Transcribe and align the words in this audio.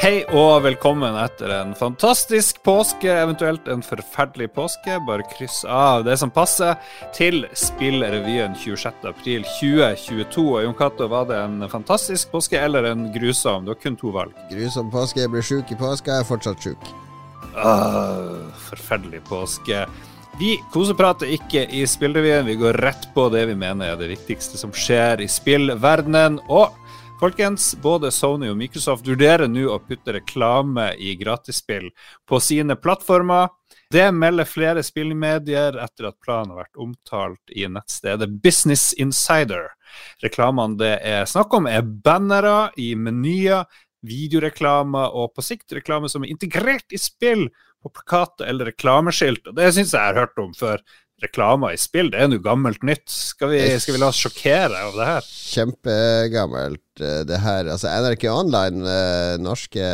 Hei 0.00 0.22
og 0.32 0.62
velkommen 0.64 1.12
etter 1.20 1.50
en 1.52 1.74
fantastisk 1.76 2.62
påske, 2.64 3.10
eventuelt 3.12 3.66
en 3.68 3.82
forferdelig 3.84 4.46
påske. 4.56 4.94
Bare 5.04 5.26
kryss 5.28 5.58
av 5.68 6.06
det 6.06 6.14
som 6.16 6.32
passer 6.32 6.78
til 7.12 7.42
Spillrevyen 7.52 8.56
26.4.2022. 8.56 10.46
Og 10.46 10.64
Jon 10.64 10.78
Cato, 10.78 11.04
var 11.12 11.28
det 11.28 11.42
en 11.42 11.68
fantastisk 11.68 12.32
påske 12.32 12.56
eller 12.56 12.88
en 12.94 13.10
grusom? 13.12 13.68
Du 13.68 13.74
har 13.74 13.80
kun 13.82 14.00
to 14.00 14.14
valg. 14.16 14.32
Grusom 14.48 14.88
påske. 14.88 15.20
Jeg 15.20 15.34
ble 15.36 15.44
sjuk 15.44 15.68
i 15.68 15.80
påska, 15.84 16.16
jeg 16.16 16.24
er 16.24 16.30
fortsatt 16.32 16.64
sjuk. 16.64 16.90
Ah, 17.52 18.40
forferdelig 18.72 19.20
påske. 19.28 19.84
Vi 20.40 20.56
koseprater 20.72 21.28
ikke 21.36 21.66
i 21.76 21.84
Spillrevyen, 21.84 22.48
vi 22.48 22.56
går 22.56 22.80
rett 22.80 23.10
på 23.12 23.28
det 23.28 23.50
vi 23.52 23.60
mener 23.68 23.92
er 23.92 24.00
det 24.00 24.14
viktigste 24.16 24.56
som 24.56 24.72
skjer 24.72 25.20
i 25.20 25.28
spillverdenen. 25.28 26.40
Og 26.48 26.72
Folkens, 27.20 27.74
både 27.82 28.08
Sony 28.16 28.48
og 28.48 28.54
Microsoft 28.56 29.04
vurderer 29.04 29.44
nå 29.44 29.66
å 29.68 29.74
putte 29.84 30.14
reklame 30.16 30.86
i 30.96 31.10
gratisspill 31.20 31.90
på 32.24 32.38
sine 32.40 32.78
plattformer. 32.80 33.50
Det 33.92 34.06
melder 34.16 34.48
flere 34.48 34.80
spillmedier 34.80 35.76
etter 35.84 36.08
at 36.08 36.16
planen 36.24 36.54
har 36.54 36.62
vært 36.62 36.80
omtalt 36.80 37.52
i 37.52 37.66
nettstedet 37.68 38.30
Business 38.40 38.94
Insider. 38.96 39.68
Reklamene 40.24 40.80
det 40.80 40.94
er 41.10 41.28
snakk 41.28 41.52
om, 41.58 41.68
er 41.68 41.84
bannere 41.84 42.70
i 42.80 42.94
menyer, 42.96 43.68
videoreklamer 44.00 45.12
og 45.12 45.34
på 45.36 45.44
sikt 45.44 45.76
reklame 45.76 46.08
som 46.08 46.24
er 46.24 46.32
integrert 46.32 46.88
i 46.88 47.02
spill 47.02 47.50
på 47.84 47.92
plakater 48.00 48.48
eller 48.48 48.72
reklameskilt. 48.72 49.44
Og 49.44 49.60
Det 49.60 49.68
syns 49.74 49.92
jeg 49.92 50.00
jeg 50.00 50.14
har 50.14 50.22
hørt 50.24 50.40
om 50.40 50.56
før 50.56 50.80
reklamer 51.24 51.74
i 51.74 51.80
spill, 51.80 52.10
det 52.12 52.20
er 52.22 52.30
noe 52.30 52.42
gammelt 52.44 52.84
nytt. 52.86 53.06
Skal 53.10 53.52
vi, 53.52 53.60
skal 53.82 53.96
vi 53.96 54.00
la 54.02 54.10
oss 54.12 54.20
sjokkere 54.22 54.84
av 54.86 54.96
det 54.96 55.08
her? 55.08 55.28
Kjempegammelt, 55.50 57.02
eh, 57.02 57.20
det 57.28 57.42
her. 57.44 57.70
Altså 57.72 57.92
NRK 57.92 58.26
Online, 58.32 58.82
eh, 58.94 59.36
norske 59.42 59.92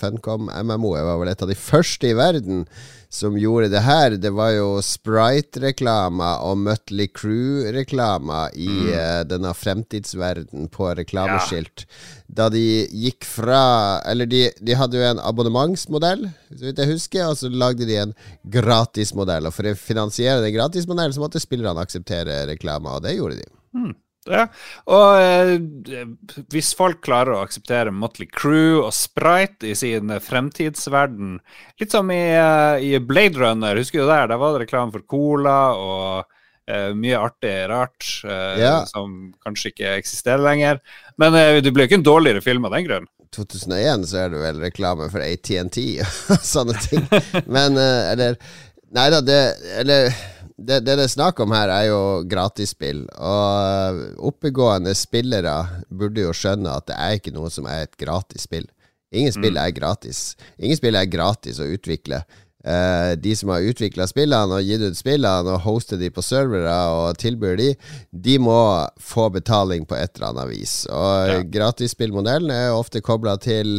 Funcom 0.00 0.48
MMO, 0.48 0.94
var 0.94 1.20
vel 1.22 1.32
et 1.32 1.44
av 1.44 1.50
de 1.50 1.58
første 1.58 2.10
i 2.10 2.16
verden 2.18 2.64
som 3.10 3.34
gjorde 3.38 3.68
det 3.72 3.82
her. 3.82 4.14
Det 4.22 4.30
var 4.30 4.52
jo 4.54 4.68
Sprite-reklama 4.84 6.36
og 6.46 6.60
Mutley 6.62 7.08
Crew-reklama 7.10 8.44
i 8.54 8.68
mm. 8.70 8.90
uh, 8.94 9.22
denne 9.26 9.50
fremtidsverden 9.56 10.68
på 10.70 10.92
reklameskilt. 10.94 11.84
Ja. 11.84 12.18
Da 12.40 12.46
de 12.54 12.62
gikk 12.86 13.26
fra 13.26 13.62
Eller 14.06 14.28
de, 14.30 14.44
de, 14.62 14.76
hadde 14.78 15.00
jo 15.00 15.08
en 15.08 15.22
abonnementsmodell, 15.26 16.28
så 16.54 16.68
vidt 16.68 16.78
jeg 16.78 16.92
husker, 16.92 17.26
og 17.26 17.40
så 17.40 17.50
lagde 17.50 17.88
de 17.88 17.98
en 17.98 18.14
gratismodell. 18.46 19.50
Og 19.50 19.56
for 19.56 19.66
å 19.66 19.74
finansiere 19.74 20.44
den 20.44 20.54
gratismodellen 20.54 21.16
så 21.16 21.24
måtte 21.24 21.42
spillerne 21.42 21.82
akseptere 21.82 22.44
reklama, 22.52 22.94
og 22.96 23.08
det 23.08 23.16
gjorde 23.18 23.42
de. 23.42 23.50
Mm. 23.74 23.92
Ja. 24.28 24.42
Og 24.92 25.16
eh, 25.16 26.02
hvis 26.52 26.74
folk 26.76 27.00
klarer 27.06 27.38
å 27.38 27.44
akseptere 27.44 27.92
Motley 27.94 28.28
Crew 28.28 28.82
og 28.82 28.92
Sprite 28.92 29.70
i 29.70 29.76
sin 29.78 30.12
fremtidsverden 30.20 31.38
Litt 31.80 31.94
som 31.94 32.10
i, 32.12 32.20
uh, 32.36 32.76
i 32.76 32.98
Blade 33.00 33.40
Runner, 33.40 33.80
husker 33.80 34.02
du 34.02 34.10
der? 34.10 34.28
Der 34.28 34.40
var 34.42 34.52
det 34.52 34.66
reklame 34.66 34.92
for 34.92 35.06
cola 35.08 35.56
og 35.72 36.34
eh, 36.68 36.90
mye 36.92 37.16
artig 37.16 37.54
rart 37.70 38.10
eh, 38.28 38.60
ja. 38.60 38.74
som 38.90 39.32
kanskje 39.40 39.72
ikke 39.72 39.94
eksisterer 40.02 40.44
lenger. 40.44 40.82
Men 41.16 41.32
det 41.64 41.72
blir 41.72 41.86
jo 41.86 41.90
ikke 41.90 42.00
en 42.02 42.10
dårligere 42.10 42.44
film 42.44 42.68
av 42.68 42.76
den 42.76 42.84
grunn. 42.90 43.08
2001 43.32 44.04
så 44.10 44.24
er 44.26 44.34
det 44.34 44.42
vel 44.42 44.60
reklame 44.60 45.08
for 45.08 45.24
ATNT 45.24 45.80
og 46.04 46.44
sånne 46.52 46.76
ting. 46.84 47.06
Men 47.48 47.78
eller 47.80 48.36
Nei 48.90 49.04
da, 49.12 49.20
det 49.22 49.38
Eller 49.78 50.08
det, 50.60 50.80
det 50.84 50.96
det 50.98 51.06
er 51.06 51.12
snakk 51.12 51.40
om 51.40 51.54
her, 51.56 51.72
er 51.72 51.86
jo 51.88 52.02
gratisspill. 52.28 53.06
Og 53.16 54.02
oppegående 54.30 54.94
spillere 54.98 55.56
burde 55.88 56.26
jo 56.26 56.34
skjønne 56.36 56.76
at 56.76 56.90
det 56.90 56.98
er 56.98 57.16
ikke 57.18 57.34
noe 57.34 57.50
som 57.52 57.68
er 57.70 57.86
et 57.86 57.96
gratisspill. 58.00 58.68
Ingen 59.10 59.34
spill 59.34 59.56
mm. 59.56 59.64
er 59.64 59.74
gratis. 59.74 60.20
Ingen 60.60 60.78
spill 60.78 60.98
er 60.98 61.10
gratis 61.10 61.58
å 61.58 61.66
utvikle. 61.66 62.22
Uh, 62.60 63.16
de 63.16 63.32
som 63.36 63.48
har 63.54 63.64
utvikla 63.64 64.04
spillene 64.04 64.58
og 64.58 64.66
gitt 64.68 64.82
ut 64.84 64.98
spillene 64.98 65.54
og 65.54 65.62
hostet 65.64 66.02
de 66.02 66.10
på 66.12 66.20
servere 66.20 66.74
og 66.92 67.16
tilbyr 67.16 67.54
de, 67.56 67.70
de 68.12 68.34
må 68.36 68.60
få 69.00 69.30
betaling 69.32 69.86
på 69.88 69.96
et 69.96 70.12
eller 70.18 70.34
annet 70.34 70.50
vis. 70.52 70.74
Og 70.92 71.30
ja. 71.32 71.38
gratisspillmodellen 71.56 72.52
er 72.52 72.76
ofte 72.76 73.00
kobla 73.00 73.38
til 73.40 73.78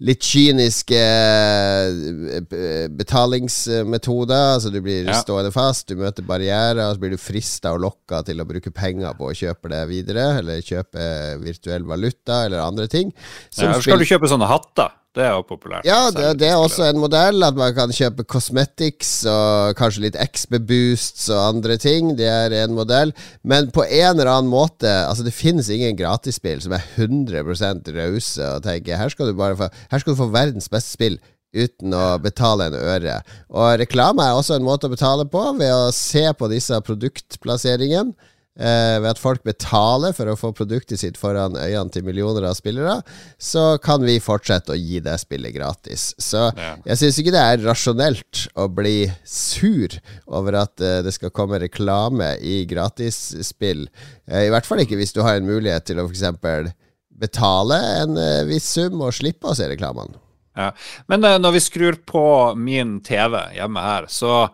litt 0.00 0.24
kyniske 0.24 1.00
uh, 1.00 2.86
betalingsmetoder. 2.96 4.46
Altså 4.56 4.72
du 4.72 4.80
blir 4.84 5.08
ja. 5.08 5.18
stående 5.20 5.52
fast, 5.54 5.88
du 5.90 6.00
møter 6.00 6.26
barrierer, 6.26 6.82
og 6.86 6.96
så 6.96 7.02
blir 7.02 7.16
du 7.16 7.20
frista 7.20 7.74
og 7.76 7.82
lokka 7.84 8.22
til 8.28 8.40
å 8.40 8.48
bruke 8.48 8.72
penger 8.74 9.16
på 9.18 9.30
å 9.30 9.36
kjøpe 9.36 9.72
det 9.72 9.82
videre, 9.90 10.30
eller 10.40 10.64
kjøpe 10.64 11.10
virtuell 11.42 11.86
valuta 11.88 12.44
eller 12.46 12.64
andre 12.64 12.88
ting. 12.90 13.12
Ja, 13.58 13.74
skal 13.80 14.00
du 14.00 14.08
kjøpe 14.08 14.30
sånne 14.30 14.50
hatter? 14.50 14.96
Det 15.10 15.24
er 15.26 15.32
jo 15.34 15.42
populært. 15.42 15.86
Ja, 15.88 16.04
det, 16.14 16.36
det, 16.38 16.46
er 16.52 16.60
også 16.62 16.84
en 16.86 17.00
modell. 17.02 17.42
At 17.42 17.56
man 17.58 17.72
kan 17.74 17.90
kjøpe 17.90 18.22
cosmetics 18.30 19.24
og 19.26 19.74
kanskje 19.78 20.04
litt 20.04 20.18
XB-boosts 20.22 21.26
og 21.34 21.40
andre 21.48 21.74
ting. 21.82 22.12
Det 22.18 22.28
er 22.30 22.54
en 22.60 22.76
modell. 22.76 23.10
Men 23.42 23.72
på 23.74 23.82
en 23.82 24.12
eller 24.12 24.30
annen 24.30 24.52
måte 24.52 24.86
Altså, 24.90 25.24
det 25.26 25.34
finnes 25.34 25.66
ingen 25.72 25.98
gratisspill 25.98 26.62
som 26.62 26.76
er 26.76 26.86
100% 26.94 27.90
rause 27.96 28.52
og 28.54 28.62
tenker 28.62 29.00
her 29.00 29.10
skal, 29.10 29.32
du 29.32 29.38
bare 29.38 29.58
få, 29.58 29.70
her 29.90 30.02
skal 30.02 30.14
du 30.14 30.20
få 30.22 30.30
verdens 30.32 30.70
beste 30.72 30.94
spill 30.96 31.20
uten 31.50 31.94
å 31.96 32.18
betale 32.22 32.68
en 32.70 32.76
øre. 32.78 33.20
Og 33.50 33.78
reklame 33.82 34.22
er 34.22 34.38
også 34.38 34.54
en 34.58 34.66
måte 34.66 34.86
å 34.86 34.92
betale 34.92 35.26
på, 35.26 35.42
ved 35.58 35.72
å 35.74 35.88
se 35.94 36.28
på 36.38 36.50
disse 36.52 36.78
produktplasseringene 36.86 38.14
eh, 38.60 38.96
ved 39.00 39.08
at 39.10 39.18
folk 39.20 39.42
betaler 39.46 40.14
for 40.14 40.30
å 40.30 40.36
få 40.38 40.52
produktet 40.54 41.00
sitt 41.02 41.18
foran 41.18 41.58
øynene 41.58 41.90
til 41.90 42.04
millioner 42.06 42.46
av 42.46 42.54
spillere, 42.58 43.00
så 43.42 43.80
kan 43.82 44.04
vi 44.06 44.20
fortsette 44.22 44.74
å 44.74 44.78
gi 44.78 45.00
det 45.02 45.16
spillet 45.22 45.54
gratis. 45.56 46.12
Så 46.22 46.48
jeg 46.86 47.00
syns 47.02 47.18
ikke 47.18 47.34
det 47.34 47.42
er 47.42 47.64
rasjonelt 47.66 48.44
å 48.54 48.68
bli 48.70 49.08
sur 49.26 49.96
over 50.30 50.60
at 50.62 50.84
eh, 50.84 51.00
det 51.06 51.16
skal 51.16 51.34
komme 51.34 51.58
reklame 51.62 52.36
i 52.38 52.62
gratisspill. 52.70 53.88
Eh, 54.30 54.46
I 54.46 54.54
hvert 54.54 54.70
fall 54.70 54.84
ikke 54.84 55.00
hvis 55.00 55.16
du 55.16 55.24
har 55.26 55.40
en 55.40 55.50
mulighet 55.50 55.90
til 55.90 55.98
å 55.98 56.06
f.eks. 56.06 56.76
betale 57.20 57.78
en 58.00 58.18
eh, 58.20 58.42
viss 58.48 58.68
sum 58.76 59.00
og 59.04 59.14
slippe 59.16 59.50
å 59.50 59.56
se 59.56 59.68
reklamene. 59.70 60.18
Ja. 60.58 60.70
Men 61.10 61.24
eh, 61.24 61.38
når 61.40 61.56
vi 61.56 61.64
skrur 61.64 62.00
på 62.08 62.24
min 62.58 62.98
TV 63.06 63.38
hjemme 63.56 63.84
her, 63.84 64.08
så 64.10 64.48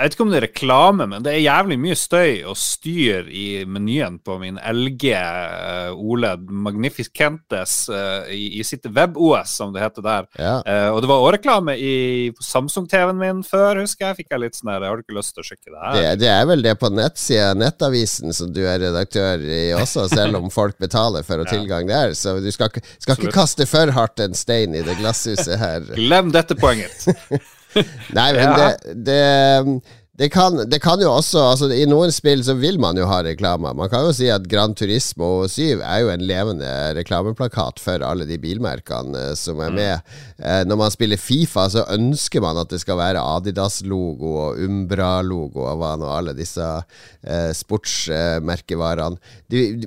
jeg 0.00 0.08
vet 0.08 0.14
ikke 0.16 0.24
om 0.24 0.30
det 0.32 0.38
er 0.38 0.44
reklame, 0.46 1.06
men 1.12 1.24
det 1.24 1.32
er 1.34 1.42
jævlig 1.42 1.76
mye 1.82 1.96
støy 1.98 2.38
og 2.48 2.56
styr 2.56 3.26
i 3.28 3.66
menyen 3.68 4.16
på 4.24 4.38
min 4.40 4.56
LG 4.56 5.10
uh, 5.12 5.92
OLED 5.92 6.46
Magnificentes 6.48 7.74
uh, 7.92 8.24
i, 8.32 8.46
i, 8.56 8.64
sitt 8.64 8.88
WebOS, 8.88 9.58
som 9.60 9.74
det 9.74 9.82
heter 9.84 10.06
der. 10.06 10.30
Ja. 10.40 10.54
Uh, 10.64 10.88
og 10.94 11.02
det 11.04 11.10
var 11.10 11.26
òg 11.26 11.34
reklame 11.36 11.76
i 11.76 11.92
Samsung-TV-en 12.40 13.20
min 13.20 13.44
før, 13.44 13.82
husker 13.82 14.08
jeg. 14.08 14.22
Fikk 14.22 14.32
jeg 14.32 14.44
litt 14.46 14.56
sånn 14.56 14.72
her 14.72 14.88
har 14.88 14.96
du 14.96 15.04
ikke 15.04 15.18
lyst 15.20 15.36
til 15.36 15.44
å 15.44 15.48
sjekke 15.50 15.68
det 15.68 15.84
her? 15.84 16.00
Det, 16.00 16.16
det 16.24 16.32
er 16.32 16.48
vel 16.54 16.64
det 16.64 16.76
på 16.80 16.92
nettsida, 16.96 17.52
Nettavisen, 17.60 18.32
som 18.36 18.56
du 18.56 18.64
er 18.64 18.80
redaktør 18.80 19.44
i 19.44 19.62
også, 19.76 20.08
selv 20.14 20.40
om 20.40 20.48
folk 20.54 20.80
betaler 20.80 21.28
for 21.28 21.44
å 21.44 21.44
ha 21.46 21.52
tilgang 21.52 21.90
der. 21.92 22.16
Så 22.16 22.38
du 22.40 22.48
skal, 22.56 22.72
skal 22.96 23.20
ikke 23.20 23.36
kaste 23.36 23.68
for 23.68 23.92
hardt 23.92 24.24
en 24.24 24.38
stein 24.38 24.72
i 24.72 24.84
det 24.86 24.96
glasshuset 25.02 25.60
her. 25.60 25.84
Glem 25.92 26.32
dette 26.32 26.56
poenget. 26.56 27.04
Nei, 28.18 28.28
men 28.34 28.44
ja. 28.44 28.54
det, 28.84 28.94
det, 29.06 29.80
det, 30.20 30.28
kan, 30.34 30.56
det, 30.70 30.80
kan, 30.82 31.00
jo 31.00 31.08
også 31.14 31.42
altså, 31.52 31.68
I 31.72 31.86
noen 31.88 32.12
spill 32.12 32.42
så 32.44 32.56
vil 32.58 32.80
man 32.82 32.98
jo 32.98 33.06
ha 33.08 33.20
reklamer. 33.24 33.76
Man 33.76 33.88
kan 33.92 34.04
jo 34.04 34.12
si 34.16 34.28
at 34.32 34.48
Gran 34.50 34.74
Turismo 34.76 35.46
7 35.48 35.80
er 35.80 36.02
jo 36.02 36.10
en 36.12 36.24
levende 36.28 36.70
reklameplakat 36.98 37.80
for 37.80 38.04
alle 38.04 38.26
de 38.28 38.36
bilmerkene 38.42 39.30
eh, 39.30 39.34
som 39.38 39.62
er 39.62 39.72
mm. 39.72 39.78
med. 39.80 40.12
Mm. 40.40 40.68
når 40.68 40.80
man 40.82 40.92
spiller 40.92 41.20
Fifa, 41.20 41.68
så 41.72 41.86
ønsker 41.94 42.44
man 42.44 42.58
at 42.60 42.72
det 42.72 42.82
skal 42.82 43.00
være 43.00 43.22
Adidas-logo 43.36 44.34
og 44.46 44.60
Umbra-logo 44.66 45.64
og 45.68 45.80
hva 45.80 45.94
nå 46.00 46.10
alle 46.10 46.36
disse 46.36 46.66
eh, 46.66 47.50
sportsmerkevarene. 47.56 49.20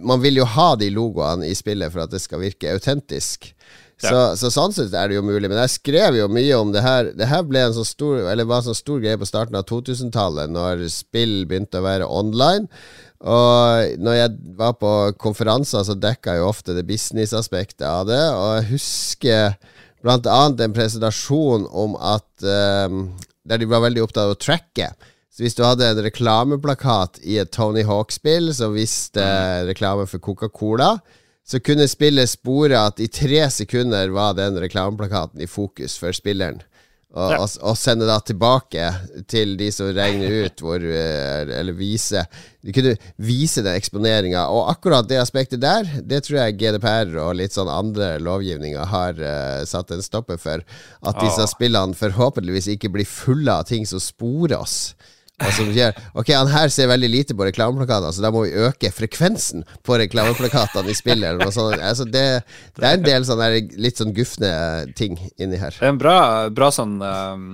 man 0.01 0.23
vil 0.23 0.41
jo 0.41 0.49
ha 0.55 0.73
de 0.79 0.89
logoene 0.93 1.49
i 1.49 1.55
spillet 1.57 1.93
for 1.93 2.05
at 2.05 2.13
det 2.13 2.21
skal 2.23 2.41
virke 2.41 2.73
autentisk. 2.73 3.53
Så, 4.01 4.21
så, 4.39 4.49
sånn 4.51 4.73
sett 4.75 4.95
er 4.97 5.09
det 5.09 5.15
jo 5.15 5.23
mulig. 5.25 5.47
Men 5.47 5.61
jeg 5.63 5.75
skrev 5.77 6.17
jo 6.17 6.27
mye 6.31 6.57
om 6.59 6.73
det 6.73 6.83
her. 6.83 7.11
Det 7.15 7.29
her 7.29 7.45
ble 7.47 7.61
en 7.67 7.75
så 7.75 7.85
stor 7.87 8.25
Eller 8.31 8.47
var 8.49 8.63
en 8.63 8.71
så 8.71 8.75
stor 8.77 8.99
greie 9.03 9.19
på 9.19 9.27
starten 9.29 9.55
av 9.59 9.67
2000-tallet, 9.69 10.51
når 10.51 10.85
spill 10.91 11.43
begynte 11.49 11.79
å 11.79 11.85
være 11.85 12.09
online. 12.09 12.67
Og 13.23 14.01
når 14.03 14.17
jeg 14.17 14.55
var 14.59 14.75
på 14.81 14.91
konferanser, 15.21 15.85
så 15.87 15.95
dekka 15.95 16.35
jeg 16.35 16.43
jo 16.43 16.49
ofte 16.49 16.75
det 16.75 16.83
businessaspektet 16.89 17.85
av 17.87 18.09
det. 18.09 18.23
Og 18.35 18.49
jeg 18.57 18.69
husker 18.73 19.55
annet 20.03 20.65
en 20.65 20.75
presentasjon 20.75 21.69
om 21.71 21.95
at 21.95 22.27
um, 22.43 23.05
Der 23.47 23.59
de 23.59 23.67
var 23.67 23.83
veldig 23.83 24.03
opptatt 24.03 24.27
av 24.27 24.35
å 24.35 24.39
tracke. 24.39 24.93
Så 25.33 25.43
hvis 25.43 25.55
du 25.57 25.63
hadde 25.65 25.87
en 25.87 26.03
reklameplakat 26.05 27.17
i 27.25 27.39
et 27.41 27.51
Tony 27.51 27.81
Hawk-spill 27.83 28.53
som 28.55 28.75
viste 28.75 29.23
mm. 29.23 29.67
reklame 29.71 30.05
for 30.07 30.21
Coca-Cola, 30.23 30.93
så 31.47 31.59
kunne 31.59 31.87
spillet 31.91 32.31
spore 32.31 32.77
at 32.79 33.01
i 33.03 33.09
tre 33.11 33.45
sekunder 33.51 34.13
var 34.15 34.37
den 34.37 34.59
reklameplakaten 34.63 35.41
i 35.43 35.49
fokus 35.49 35.97
for 35.99 36.15
spilleren. 36.15 36.61
Og, 37.13 37.29
ja. 37.29 37.37
og, 37.43 37.49
og, 37.61 37.75
sende 37.77 38.07
da 38.09 38.15
tilbake 38.25 38.87
til 39.29 39.51
de 39.59 39.67
som 39.69 39.91
regner 39.93 40.47
ut 40.47 40.63
hvor 40.63 40.81
eh, 40.81 41.43
Eller 41.59 41.75
vise 41.77 42.23
De 42.65 42.73
kunne 42.73 42.95
vise 43.21 43.61
den 43.61 43.77
eksponeringa. 43.77 44.47
Og 44.49 44.71
akkurat 44.71 45.05
det 45.05 45.19
aspektet 45.21 45.61
der, 45.61 45.85
det 46.01 46.23
tror 46.25 46.39
jeg 46.39 46.57
GDPR 46.57 47.13
og 47.21 47.35
litt 47.37 47.53
sånn 47.53 47.69
andre 47.69 48.15
lovgivninger 48.23 48.89
har 48.89 49.19
uh, 49.19 49.61
satt 49.67 49.93
en 49.93 50.01
stopper 50.01 50.39
for. 50.41 50.63
At 51.05 51.19
disse 51.21 51.45
ah. 51.45 51.51
spillene 51.51 51.97
forhåpentligvis 51.99 52.71
ikke 52.73 52.89
blir 52.95 53.09
fulle 53.09 53.59
av 53.61 53.67
ting 53.69 53.85
som 53.85 54.01
sporer 54.01 54.57
oss. 54.57 54.95
Altså, 55.41 55.65
ok, 56.13 56.29
han 56.29 56.49
her 56.51 56.69
ser 56.69 56.91
veldig 56.91 57.07
lite 57.09 57.33
på 57.33 57.45
reklameplakatene, 57.47 58.13
så 58.13 58.21
da 58.21 58.29
må 58.31 58.43
vi 58.45 58.53
øke 58.67 58.91
frekvensen 58.93 59.63
på 59.81 59.97
reklameplakatene 59.97 60.93
i 60.93 60.97
spillet. 60.97 61.41
og 61.41 61.49
sånn. 61.55 61.73
Altså, 61.81 62.05
det, 62.05 62.43
det, 62.77 62.83
er 62.85 62.99
en 62.99 63.05
del 63.07 63.25
sånne 63.25 63.47
litt 63.81 63.97
sånn 63.97 64.13
gufne 64.13 64.51
ting 64.93 65.17
inni 65.41 65.57
her. 65.57 65.73
Det 65.73 65.87
er 65.87 65.95
en 65.95 66.01
bra, 66.01 66.17
bra 66.53 66.69
sånn 66.73 66.99
um, 67.01 67.47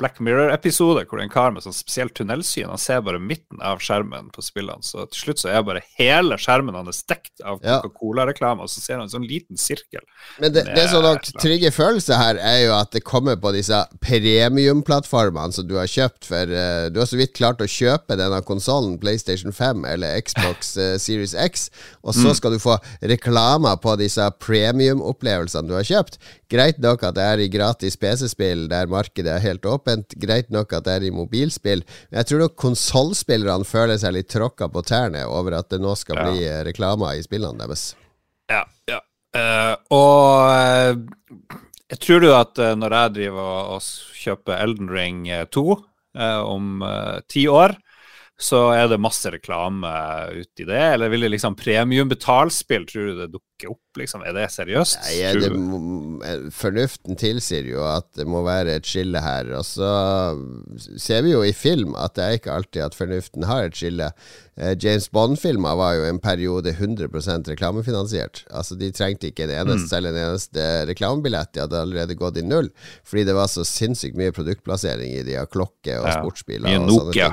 Black 0.00 0.18
Mirror-episode 0.18 1.04
hvor 1.06 1.20
det 1.20 1.24
er 1.24 1.28
en 1.28 1.34
kar 1.34 1.54
med 1.54 1.64
sånn 1.64 1.76
spesielt 1.76 2.14
tunnelsyn. 2.18 2.72
Han 2.72 2.82
ser 2.82 3.04
bare 3.06 3.22
midten 3.22 3.62
av 3.62 3.78
skjermen 3.82 4.32
på 4.34 4.42
spillene, 4.42 4.82
så 4.82 5.06
til 5.12 5.28
slutt 5.28 5.44
så 5.44 5.52
er 5.54 5.62
bare 5.68 5.84
hele 6.00 6.40
skjermen 6.42 6.74
hans 6.80 7.04
dekt 7.06 7.44
av 7.46 7.62
Coca-Cola-reklame, 7.62 8.66
og 8.66 8.72
så 8.72 8.82
ser 8.82 8.98
han 8.98 9.06
en 9.06 9.14
sånn 9.14 9.28
liten 9.30 9.60
sirkel. 9.60 10.02
Men 10.42 10.56
det, 10.58 10.66
det 10.74 10.88
som 10.90 11.06
nok 11.06 11.30
trygge 11.38 11.70
følelser 11.74 12.18
her, 12.18 12.42
er 12.42 12.60
jo 12.66 12.74
at 12.80 12.92
det 12.98 13.06
kommer 13.06 13.38
på 13.38 13.54
disse 13.54 13.78
premiumplattformene 14.02 15.54
som 15.54 15.70
du 15.70 15.78
har 15.78 15.90
kjøpt 15.90 16.26
for 16.26 16.50
uh, 16.50 16.90
Du 16.90 16.98
har 16.98 17.11
så 17.12 17.20
vidt 17.20 17.34
klart 17.36 17.62
å 17.62 17.68
kjøpe 17.70 18.16
denne 18.18 18.40
konsollen, 18.46 18.98
PlayStation 19.02 19.54
5 19.54 19.86
eller 19.88 20.20
Xbox 20.24 20.74
uh, 20.80 20.94
Series 21.04 21.34
X, 21.38 21.68
og 22.02 22.16
så 22.16 22.30
mm. 22.30 22.36
skal 22.38 22.56
du 22.56 22.60
få 22.62 22.76
reklamer 23.14 23.80
på 23.82 23.96
disse 24.00 24.26
premium-opplevelsene 24.42 25.70
du 25.70 25.76
har 25.78 25.88
kjøpt. 25.88 26.20
Greit 26.52 26.82
nok 26.84 27.06
at 27.08 27.16
det 27.16 27.24
er 27.24 27.40
i 27.40 27.50
gratis 27.52 27.96
PC-spill 28.00 28.66
der 28.72 28.90
markedet 28.92 29.38
er 29.38 29.44
helt 29.44 29.64
åpent, 29.68 30.18
greit 30.20 30.52
nok 30.52 30.74
at 30.76 30.88
det 30.88 30.98
er 30.98 31.08
i 31.08 31.14
mobilspill, 31.14 31.86
men 32.10 32.22
jeg 32.22 32.30
tror 32.30 32.46
nok 32.46 32.58
konsollspillerne 32.60 33.68
føler 33.68 34.00
seg 34.00 34.16
litt 34.18 34.32
tråkka 34.32 34.68
på 34.72 34.84
tærne 34.84 35.24
over 35.28 35.56
at 35.60 35.72
det 35.72 35.80
nå 35.80 35.94
skal 35.98 36.20
ja. 36.20 36.28
bli 36.28 36.48
reklame 36.68 36.82
reklamer 36.82 37.18
i 37.18 37.22
spillene 37.22 37.58
deres. 37.58 37.94
Ja, 38.50 38.64
ja. 38.88 39.00
Uh, 39.32 39.76
og 39.90 40.50
uh, 40.52 41.56
jeg 41.88 42.00
tror 42.04 42.20
du 42.20 42.32
at 42.34 42.58
uh, 42.58 42.74
når 42.76 42.96
jeg 42.96 43.14
driver 43.14 43.40
og, 43.40 43.78
og 43.78 44.18
kjøper 44.22 44.60
Elden 44.60 44.90
Ring 44.92 45.24
2 45.50 45.64
Eh, 45.72 45.91
om 46.42 46.82
eh, 46.82 47.20
ti 47.28 47.48
år, 47.48 47.76
så 48.42 48.58
er 48.74 48.88
det 48.90 48.98
masse 48.98 49.30
reklame 49.30 49.88
uti 50.34 50.66
det? 50.66 50.82
Eller 50.96 51.12
vil 51.12 51.22
det 51.26 51.32
liksom 51.36 51.54
premiumbetalspill, 51.58 52.86
tror 52.90 53.08
du 53.08 53.20
det 53.20 53.28
dukker 53.36 53.70
opp? 53.70 53.98
Liksom? 54.00 54.24
Er 54.26 54.34
det 54.34 54.48
seriøst? 54.50 54.96
Nei, 55.04 55.28
det, 55.38 55.50
må, 55.54 55.78
fornuften 56.56 57.18
tilsier 57.20 57.68
jo 57.68 57.84
at 57.86 58.08
det 58.18 58.26
må 58.26 58.40
være 58.42 58.78
et 58.80 58.88
skille 58.88 59.22
her. 59.22 59.52
Og 59.54 59.66
så 59.68 59.90
ser 60.98 61.22
vi 61.22 61.36
jo 61.36 61.44
i 61.46 61.52
film 61.54 61.94
at 61.94 62.16
det 62.18 62.24
er 62.24 62.40
ikke 62.40 62.56
alltid 62.56 62.86
at 62.88 62.98
fornuften 62.98 63.46
har 63.46 63.68
et 63.68 63.78
skille. 63.78 64.10
James 64.82 65.06
Bond-filmer 65.14 65.78
var 65.78 65.94
jo 66.00 66.08
en 66.08 66.18
periode 66.24 66.74
100% 66.74 67.52
reklamefinansiert. 67.54 68.42
Altså 68.50 68.76
De 68.80 68.90
trengte 68.96 69.30
ikke 69.30 69.46
en 69.46 69.54
eneste, 69.60 69.86
mm. 69.86 69.92
selv 69.94 70.10
en 70.10 70.20
eneste 70.24 70.66
reklamebillett. 70.90 71.54
De 71.54 71.62
hadde 71.62 71.86
allerede 71.86 72.18
gått 72.18 72.42
i 72.42 72.46
null, 72.48 72.72
fordi 73.06 73.28
det 73.30 73.38
var 73.38 73.52
så 73.52 73.62
sinnssykt 73.68 74.18
mye 74.18 74.34
produktplassering 74.34 75.14
i 75.14 75.24
de 75.30 75.38
av 75.38 75.48
klokke 75.52 76.00
og 76.00 76.10
ja, 76.10 76.18
sportsbiler. 76.18 76.72
Mye 76.72 76.84
Nokia. 76.90 77.32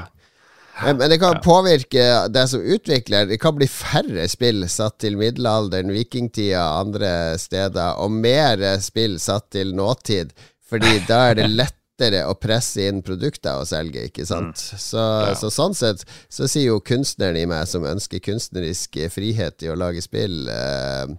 Men 0.83 1.09
det 1.11 1.17
kan 1.19 1.41
påvirke 1.43 2.27
det 2.27 2.45
som 2.47 2.61
utvikler. 2.61 3.25
Det 3.25 3.37
kan 3.41 3.55
bli 3.55 3.67
færre 3.67 4.27
spill 4.31 4.63
satt 4.69 4.99
til 5.03 5.17
middelalderen, 5.19 5.91
vikingtida, 5.93 6.61
andre 6.79 7.11
steder, 7.39 7.99
og 7.99 8.13
mer 8.15 8.63
spill 8.83 9.19
satt 9.19 9.49
til 9.55 9.75
nåtid. 9.75 10.31
Fordi 10.69 10.99
da 11.09 11.29
er 11.31 11.41
det 11.41 11.51
lett 11.59 11.75
å 11.99 12.35
presse 12.39 12.85
inn 12.87 13.01
produkter 13.03 13.59
og 13.59 13.67
selge, 13.67 14.05
ikke 14.07 14.23
sant. 14.23 14.55
Mm. 14.55 14.79
Så, 14.79 15.01
ja. 15.01 15.33
så, 15.35 15.49
sånn 15.51 15.75
sett 15.75 16.05
så 16.31 16.47
sier 16.47 16.69
jo 16.69 16.77
kunstneren 16.79 17.35
i 17.35 17.47
meg, 17.49 17.67
som 17.67 17.83
ønsker 17.83 18.23
kunstnerisk 18.23 18.95
frihet 19.11 19.65
i 19.65 19.71
å 19.71 19.75
lage 19.75 19.99
spill, 20.05 20.47
eh, 20.47 21.11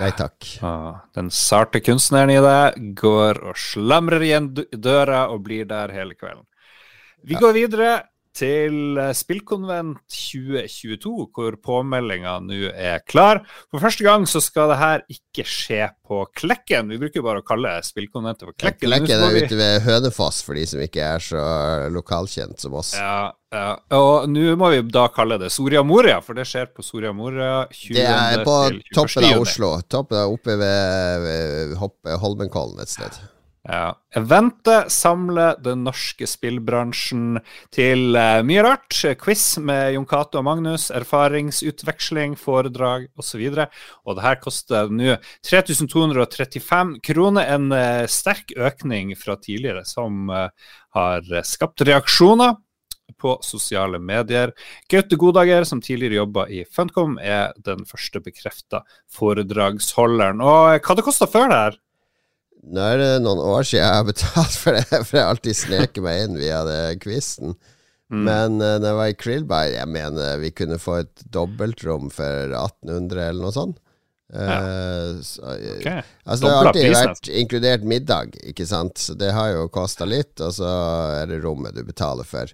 nei 0.00 0.10
takk. 0.16 0.48
Ah, 0.64 1.04
den 1.12 1.28
sarte 1.28 1.82
kunstneren 1.84 2.32
i 2.32 2.40
deg 2.40 2.88
går 3.02 3.42
og 3.50 3.60
slamrer 3.60 4.24
igjen 4.24 4.48
døra 4.72 5.26
og 5.28 5.44
blir 5.44 5.68
der 5.68 5.92
hele 5.92 6.16
kvelden. 6.16 6.46
Vi 7.24 7.36
ja. 7.36 7.44
går 7.44 7.56
videre 7.60 7.92
til 8.34 8.98
eh, 8.98 9.12
Spillkonvent 9.16 10.00
2022, 10.10 11.12
hvor 11.34 11.56
påmeldinga 11.62 12.36
nå 12.44 12.70
er 12.70 13.04
klar. 13.06 13.42
For 13.70 13.82
første 13.82 14.06
gang 14.06 14.26
så 14.28 14.42
skal 14.42 14.72
det 14.72 14.80
her 14.80 15.04
ikke 15.12 15.46
skje 15.48 15.86
på 16.04 16.20
Klekken. 16.36 16.90
Vi 16.92 17.00
bruker 17.00 17.24
bare 17.24 17.42
å 17.42 17.46
kalle 17.46 17.76
Spillkonventet 17.86 18.48
for 18.48 18.56
Klekken. 18.58 18.90
Ja, 18.90 18.98
klekken 18.98 19.24
er 19.28 19.38
ute 19.38 19.58
ved 19.58 19.80
Hønefoss, 19.86 20.42
for 20.46 20.58
de 20.58 20.66
som 20.68 20.82
ikke 20.84 21.06
er 21.14 21.24
så 21.24 21.44
lokalkjent 21.94 22.62
som 22.62 22.74
oss. 22.80 22.94
Ja, 22.98 23.30
ja. 23.54 23.68
Og 23.98 24.26
nå 24.30 24.56
må 24.58 24.72
vi 24.74 24.82
da 24.90 25.06
kalle 25.14 25.38
det 25.40 25.52
Soria 25.54 25.84
Moria, 25.86 26.18
for 26.24 26.38
det 26.38 26.48
skjer 26.50 26.72
på 26.74 26.84
Soria 26.86 27.14
Moria 27.14 27.68
20. 27.70 27.94
Det 27.98 28.08
er 28.08 28.42
på 28.46 28.58
toppen 28.96 29.30
av 29.30 29.44
Oslo. 29.44 29.76
Toppen 29.86 30.24
av 30.24 30.34
oppe 30.34 30.58
ved, 30.58 31.28
ved 31.28 32.18
Holmenkollen 32.24 32.82
et 32.82 32.90
sted. 32.90 33.22
Ja. 33.64 33.94
Eventet 34.12 34.92
samler 34.92 35.56
den 35.64 35.86
norske 35.86 36.26
spillbransjen 36.28 37.38
til 37.72 38.12
uh, 38.12 38.42
mye 38.44 38.64
rart. 38.66 38.98
Quiz 39.22 39.56
med 39.56 39.94
Jon 39.94 40.04
Cato 40.08 40.42
og 40.42 40.44
Magnus, 40.44 40.90
erfaringsutveksling, 40.92 42.36
foredrag 42.36 43.06
osv. 43.16 43.40
Og, 43.54 43.78
og 44.04 44.18
det 44.18 44.26
her 44.26 44.36
koster 44.42 44.92
nå 44.92 45.16
3235 45.48 46.98
kroner, 47.08 47.48
en 47.56 47.72
uh, 47.72 48.04
sterk 48.10 48.52
økning 48.52 49.14
fra 49.16 49.38
tidligere, 49.40 49.86
som 49.88 50.28
uh, 50.28 50.50
har 50.98 51.32
skapt 51.48 51.86
reaksjoner 51.88 52.58
på 53.20 53.38
sosiale 53.44 53.96
medier. 54.00 54.52
Gaute 54.92 55.16
Godager, 55.20 55.64
som 55.64 55.80
tidligere 55.84 56.20
jobba 56.20 56.44
i 56.52 56.66
Funcom, 56.68 57.16
er 57.16 57.56
den 57.64 57.88
første 57.88 58.20
bekrefta 58.24 58.82
foredragsholderen. 59.16 60.44
Og 60.44 60.84
hva 60.84 60.98
det 60.98 61.06
kosta 61.06 61.28
før 61.30 61.48
det 61.48 61.62
her? 61.62 61.80
Nå 62.64 62.80
er 62.80 63.00
det 63.00 63.12
noen 63.24 63.42
år 63.44 63.66
siden 63.66 63.82
jeg 63.82 63.98
har 63.98 64.08
betalt 64.08 64.58
for 64.62 64.78
det, 64.78 65.00
for 65.04 65.18
jeg 65.18 65.28
alltid 65.28 65.58
sneker 65.58 66.04
meg 66.04 66.24
inn 66.24 66.36
via 66.40 66.62
det 66.66 66.82
quizen. 67.04 67.56
Mm. 68.12 68.24
Men 68.26 68.60
uh, 68.62 68.76
jeg 68.78 68.98
var 68.98 69.10
i 69.10 69.16
Krillby, 69.18 69.62
jeg 69.74 69.90
mener 69.90 70.42
vi 70.42 70.52
kunne 70.56 70.80
få 70.80 71.00
et 71.02 71.24
dobbeltrom 71.32 72.10
for 72.14 72.52
1800 72.52 73.30
eller 73.30 73.42
noe 73.42 73.54
sånt. 73.54 73.80
Uh, 74.34 75.20
så, 75.22 75.44
eh, 75.54 75.78
okay. 75.78 76.04
Altså, 76.24 76.46
det 76.46 76.52
har 76.52 76.68
alltid 76.70 76.94
vært 76.96 77.28
inkludert 77.42 77.84
middag, 77.86 78.38
ikke 78.42 78.66
sant. 78.68 78.98
Så 79.00 79.16
det 79.18 79.32
har 79.36 79.52
jo 79.52 79.68
kosta 79.72 80.08
litt, 80.08 80.36
og 80.42 80.54
så 80.56 80.70
er 81.20 81.28
det 81.30 81.42
rommet 81.44 81.76
du 81.76 81.84
betaler 81.86 82.26
for. 82.28 82.50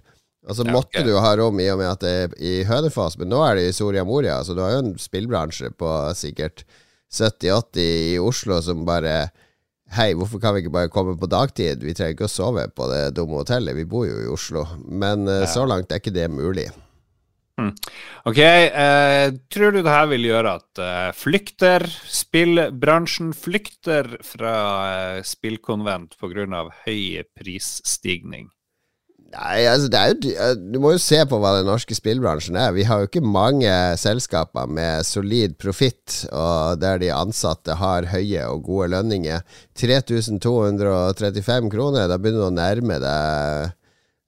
Og 0.47 0.57
så 0.57 0.65
ja, 0.65 0.73
måtte 0.73 1.01
okay. 1.01 1.05
du 1.07 1.19
ha 1.21 1.33
rom 1.37 1.59
i 1.61 1.69
og 1.69 1.79
med 1.81 1.91
at 1.91 2.03
det 2.03 2.13
er 2.17 2.35
i 2.41 2.53
Hønefoss, 2.65 3.17
men 3.21 3.29
nå 3.29 3.43
er 3.45 3.59
det 3.59 3.67
i 3.69 3.75
Soria 3.77 4.05
Moria, 4.07 4.39
så 4.43 4.57
du 4.57 4.63
har 4.63 4.73
jo 4.73 4.83
en 4.87 4.95
spillbransje 4.99 5.69
på 5.77 5.91
sikkert 6.17 6.65
70-80 7.13 7.81
i 7.85 8.19
Oslo 8.21 8.57
som 8.65 8.85
bare 8.87 9.29
Hei, 9.91 10.13
hvorfor 10.15 10.39
kan 10.39 10.55
vi 10.55 10.61
ikke 10.63 10.71
bare 10.71 10.91
komme 10.91 11.17
på 11.19 11.27
dagtid? 11.27 11.81
Vi 11.83 11.91
trenger 11.91 12.15
ikke 12.15 12.29
å 12.29 12.31
sove 12.31 12.63
på 12.71 12.85
det 12.87 13.09
dumme 13.17 13.41
hotellet, 13.41 13.75
vi 13.75 13.83
bor 13.83 14.05
jo 14.07 14.21
i 14.21 14.29
Oslo. 14.31 14.63
Men 14.87 15.25
uh, 15.27 15.43
så 15.51 15.65
langt 15.67 15.91
er 15.91 15.99
ikke 15.99 16.13
det 16.15 16.29
mulig. 16.31 16.69
Hmm. 17.59 17.73
Ok, 18.29 18.39
uh, 18.39 19.35
tror 19.51 19.75
du 19.75 19.81
det 19.81 19.91
her 19.91 20.07
vil 20.13 20.29
gjøre 20.29 20.55
at 20.61 20.79
uh, 20.79 21.09
flykter 21.11 21.83
spillbransjen 22.07 23.35
flykter 23.35 24.13
fra 24.23 24.55
spillkonvent 25.27 26.15
pga. 26.15 26.63
høy 26.85 27.27
prisstigning? 27.35 28.47
Nei, 29.31 29.63
altså 29.63 29.87
det 29.87 29.99
er 29.99 30.09
jo 30.11 30.15
Du 30.73 30.79
må 30.83 30.91
jo 30.95 30.99
se 31.01 31.21
på 31.27 31.37
hva 31.39 31.53
den 31.57 31.69
norske 31.69 31.95
spillbransjen 31.95 32.57
er. 32.59 32.73
Vi 32.75 32.83
har 32.87 32.99
jo 32.99 33.07
ikke 33.07 33.23
mange 33.23 33.71
selskaper 33.99 34.67
med 34.67 35.07
solid 35.07 35.55
profitt, 35.61 36.25
og 36.31 36.81
der 36.81 36.99
de 36.99 37.13
ansatte 37.15 37.77
har 37.79 38.09
høye 38.11 38.43
og 38.49 38.65
gode 38.67 38.91
lønninger. 38.95 39.39
3235 39.79 41.71
kroner, 41.71 42.09
da 42.11 42.19
begynner 42.19 42.43
du 42.43 42.49
å 42.49 42.57
nærme 42.59 42.99
deg 43.03 43.77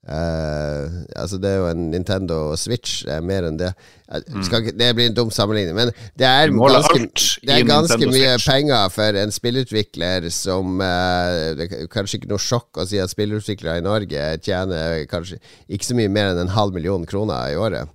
Uh, 0.04 1.06
altså 1.16 1.38
Det 1.40 1.48
er 1.48 1.62
jo 1.62 1.68
en 1.70 1.84
Nintendo 1.94 2.38
Switch, 2.60 3.06
det 3.08 3.14
er 3.16 3.22
mer 3.24 3.46
enn 3.48 3.60
det. 3.60 3.70
Mm. 4.12 4.42
Ikke, 4.44 4.74
det 4.76 4.90
blir 4.98 5.08
en 5.08 5.16
dum 5.16 5.32
sammenligning, 5.32 5.78
men 5.78 5.94
det 6.20 6.28
er 6.28 6.52
ganske, 6.52 7.00
det 7.40 7.56
er 7.56 7.64
ganske 7.70 8.10
mye 8.12 8.34
penger 8.44 8.92
for 8.92 9.20
en 9.22 9.32
spillutvikler 9.32 10.28
som 10.36 10.84
uh, 10.84 11.56
Det 11.56 11.70
er 11.70 11.88
kanskje 11.94 12.20
ikke 12.20 12.34
noe 12.34 12.44
sjokk 12.44 12.84
å 12.84 12.88
si 12.90 13.00
at 13.00 13.14
spillutviklere 13.16 13.80
i 13.80 13.86
Norge 13.86 14.28
tjener 14.44 15.06
kanskje 15.08 15.40
ikke 15.72 15.88
så 15.88 15.98
mye 15.98 16.12
mer 16.12 16.34
enn 16.34 16.44
en 16.44 16.56
halv 16.58 16.76
million 16.76 17.08
kroner 17.08 17.54
i 17.54 17.58
året. 17.60 17.88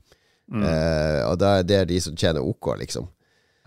Mm. 0.49 0.65
Uh, 0.65 1.21
og 1.29 1.37
da 1.45 1.59
er 1.59 1.69
det 1.69 1.85
de 1.93 2.01
som 2.01 2.17
tjener 2.17 2.41
OK, 2.41 2.73
liksom. 2.81 3.13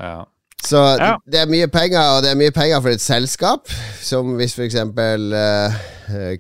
Ja. 0.02 0.26
Så 0.62 0.82
ja. 1.00 1.16
det 1.26 1.42
er 1.42 1.50
mye 1.50 1.68
penger, 1.72 2.02
og 2.16 2.22
det 2.26 2.32
er 2.32 2.40
mye 2.40 2.54
penger 2.54 2.84
for 2.84 2.94
et 2.94 3.04
selskap. 3.04 3.72
Som 4.02 4.36
hvis 4.40 4.54
f.eks. 4.58 4.78
Uh, 4.78 5.80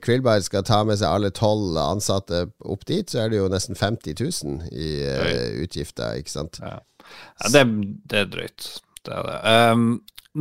Krillbite 0.04 0.46
skal 0.46 0.66
ta 0.68 0.82
med 0.88 1.00
seg 1.02 1.10
alle 1.10 1.32
tolv 1.34 1.78
ansatte 1.80 2.46
opp 2.62 2.86
dit, 2.90 3.10
så 3.10 3.24
er 3.24 3.32
det 3.32 3.42
jo 3.42 3.50
nesten 3.52 3.78
50 3.80 4.18
000 4.22 4.72
i 4.72 4.94
uh, 5.10 5.64
utgifter, 5.64 6.22
ikke 6.22 6.34
sant? 6.34 6.62
Ja, 6.62 6.80
ja 7.42 7.54
det, 7.56 7.66
det, 8.06 8.24
er 8.24 8.32
drøyt. 8.36 8.72
Det 9.02 9.18
er 9.18 9.30
det. 9.30 9.38
Um, 9.72 9.88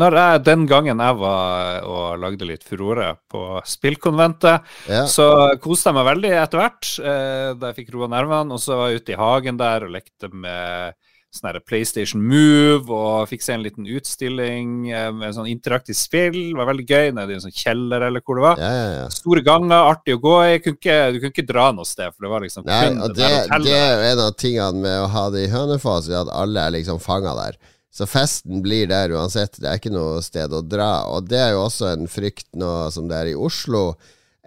når 0.00 0.14
jeg, 0.14 0.42
den 0.46 0.66
gangen 0.70 1.00
jeg 1.02 1.18
var 1.18 1.86
og 1.88 2.20
lagde 2.22 2.46
litt 2.46 2.62
furore 2.62 3.08
på 3.30 3.42
spillkonventet, 3.66 4.68
ja. 4.86 5.02
så 5.10 5.56
koste 5.62 5.90
jeg 5.90 5.98
meg 5.98 6.10
veldig 6.12 6.34
etter 6.44 6.62
hvert, 6.62 6.90
Uh, 7.00 7.56
da 7.56 7.70
jeg 7.70 7.80
fikk 7.80 7.94
roa 7.94 8.10
nervene. 8.12 8.54
Og 8.54 8.60
så 8.62 8.76
var 8.76 8.90
jeg 8.90 9.00
ute 9.00 9.14
i 9.14 9.18
hagen 9.18 9.58
der 9.58 9.86
og 9.86 9.94
lekte 9.94 10.28
med 10.30 10.98
sånn 11.30 11.58
PlayStation 11.62 12.22
Move 12.26 12.90
og 12.90 13.28
fikk 13.30 13.44
se 13.44 13.54
en 13.54 13.62
liten 13.62 13.86
utstilling 13.86 14.90
eh, 14.90 15.08
med 15.14 15.34
sånn 15.36 15.48
interaktivt 15.50 16.00
spill. 16.00 16.38
Det 16.50 16.58
var 16.58 16.70
veldig 16.72 16.86
gøy 16.88 17.12
nede 17.16 17.32
i 17.32 17.38
en 17.38 17.44
sånn 17.44 17.54
kjeller 17.54 18.06
eller 18.08 18.24
hvor 18.24 18.40
det 18.40 18.46
var. 18.48 18.62
Ja, 18.62 18.70
ja, 18.74 18.90
ja. 18.98 19.08
Store 19.14 19.44
ganger, 19.46 19.76
artig 19.92 20.18
å 20.18 20.22
gå 20.22 20.36
i. 20.48 20.58
Du 20.58 20.72
kunne 20.82 21.30
ikke 21.30 21.46
dra 21.46 21.70
noe 21.76 21.88
sted, 21.88 22.10
for 22.14 22.26
det 22.26 22.32
var 22.34 22.46
liksom 22.46 22.66
Nei, 22.66 22.84
og 22.96 23.14
det, 23.14 23.32
det, 23.66 23.76
er 23.78 23.92
jo 23.94 24.06
en 24.10 24.24
av 24.26 24.38
tingene 24.38 24.84
med 24.86 25.02
å 25.04 25.10
ha 25.14 25.26
det 25.34 25.46
i 25.46 25.52
Hønefoss, 25.54 26.10
at 26.10 26.32
alle 26.34 26.66
er 26.66 26.78
liksom 26.80 27.02
fanga 27.02 27.36
der. 27.38 27.60
Så 27.94 28.06
festen 28.06 28.62
blir 28.62 28.90
der 28.90 29.14
uansett. 29.14 29.58
Det 29.58 29.66
er 29.66 29.78
ikke 29.78 29.94
noe 29.94 30.20
sted 30.22 30.52
å 30.54 30.62
dra. 30.62 31.06
Og 31.10 31.30
det 31.30 31.40
er 31.42 31.54
jo 31.56 31.66
også 31.66 31.92
en 31.94 32.10
frykt 32.10 32.48
nå 32.58 32.72
som 32.94 33.10
det 33.10 33.18
er 33.18 33.32
i 33.32 33.38
Oslo 33.38 33.92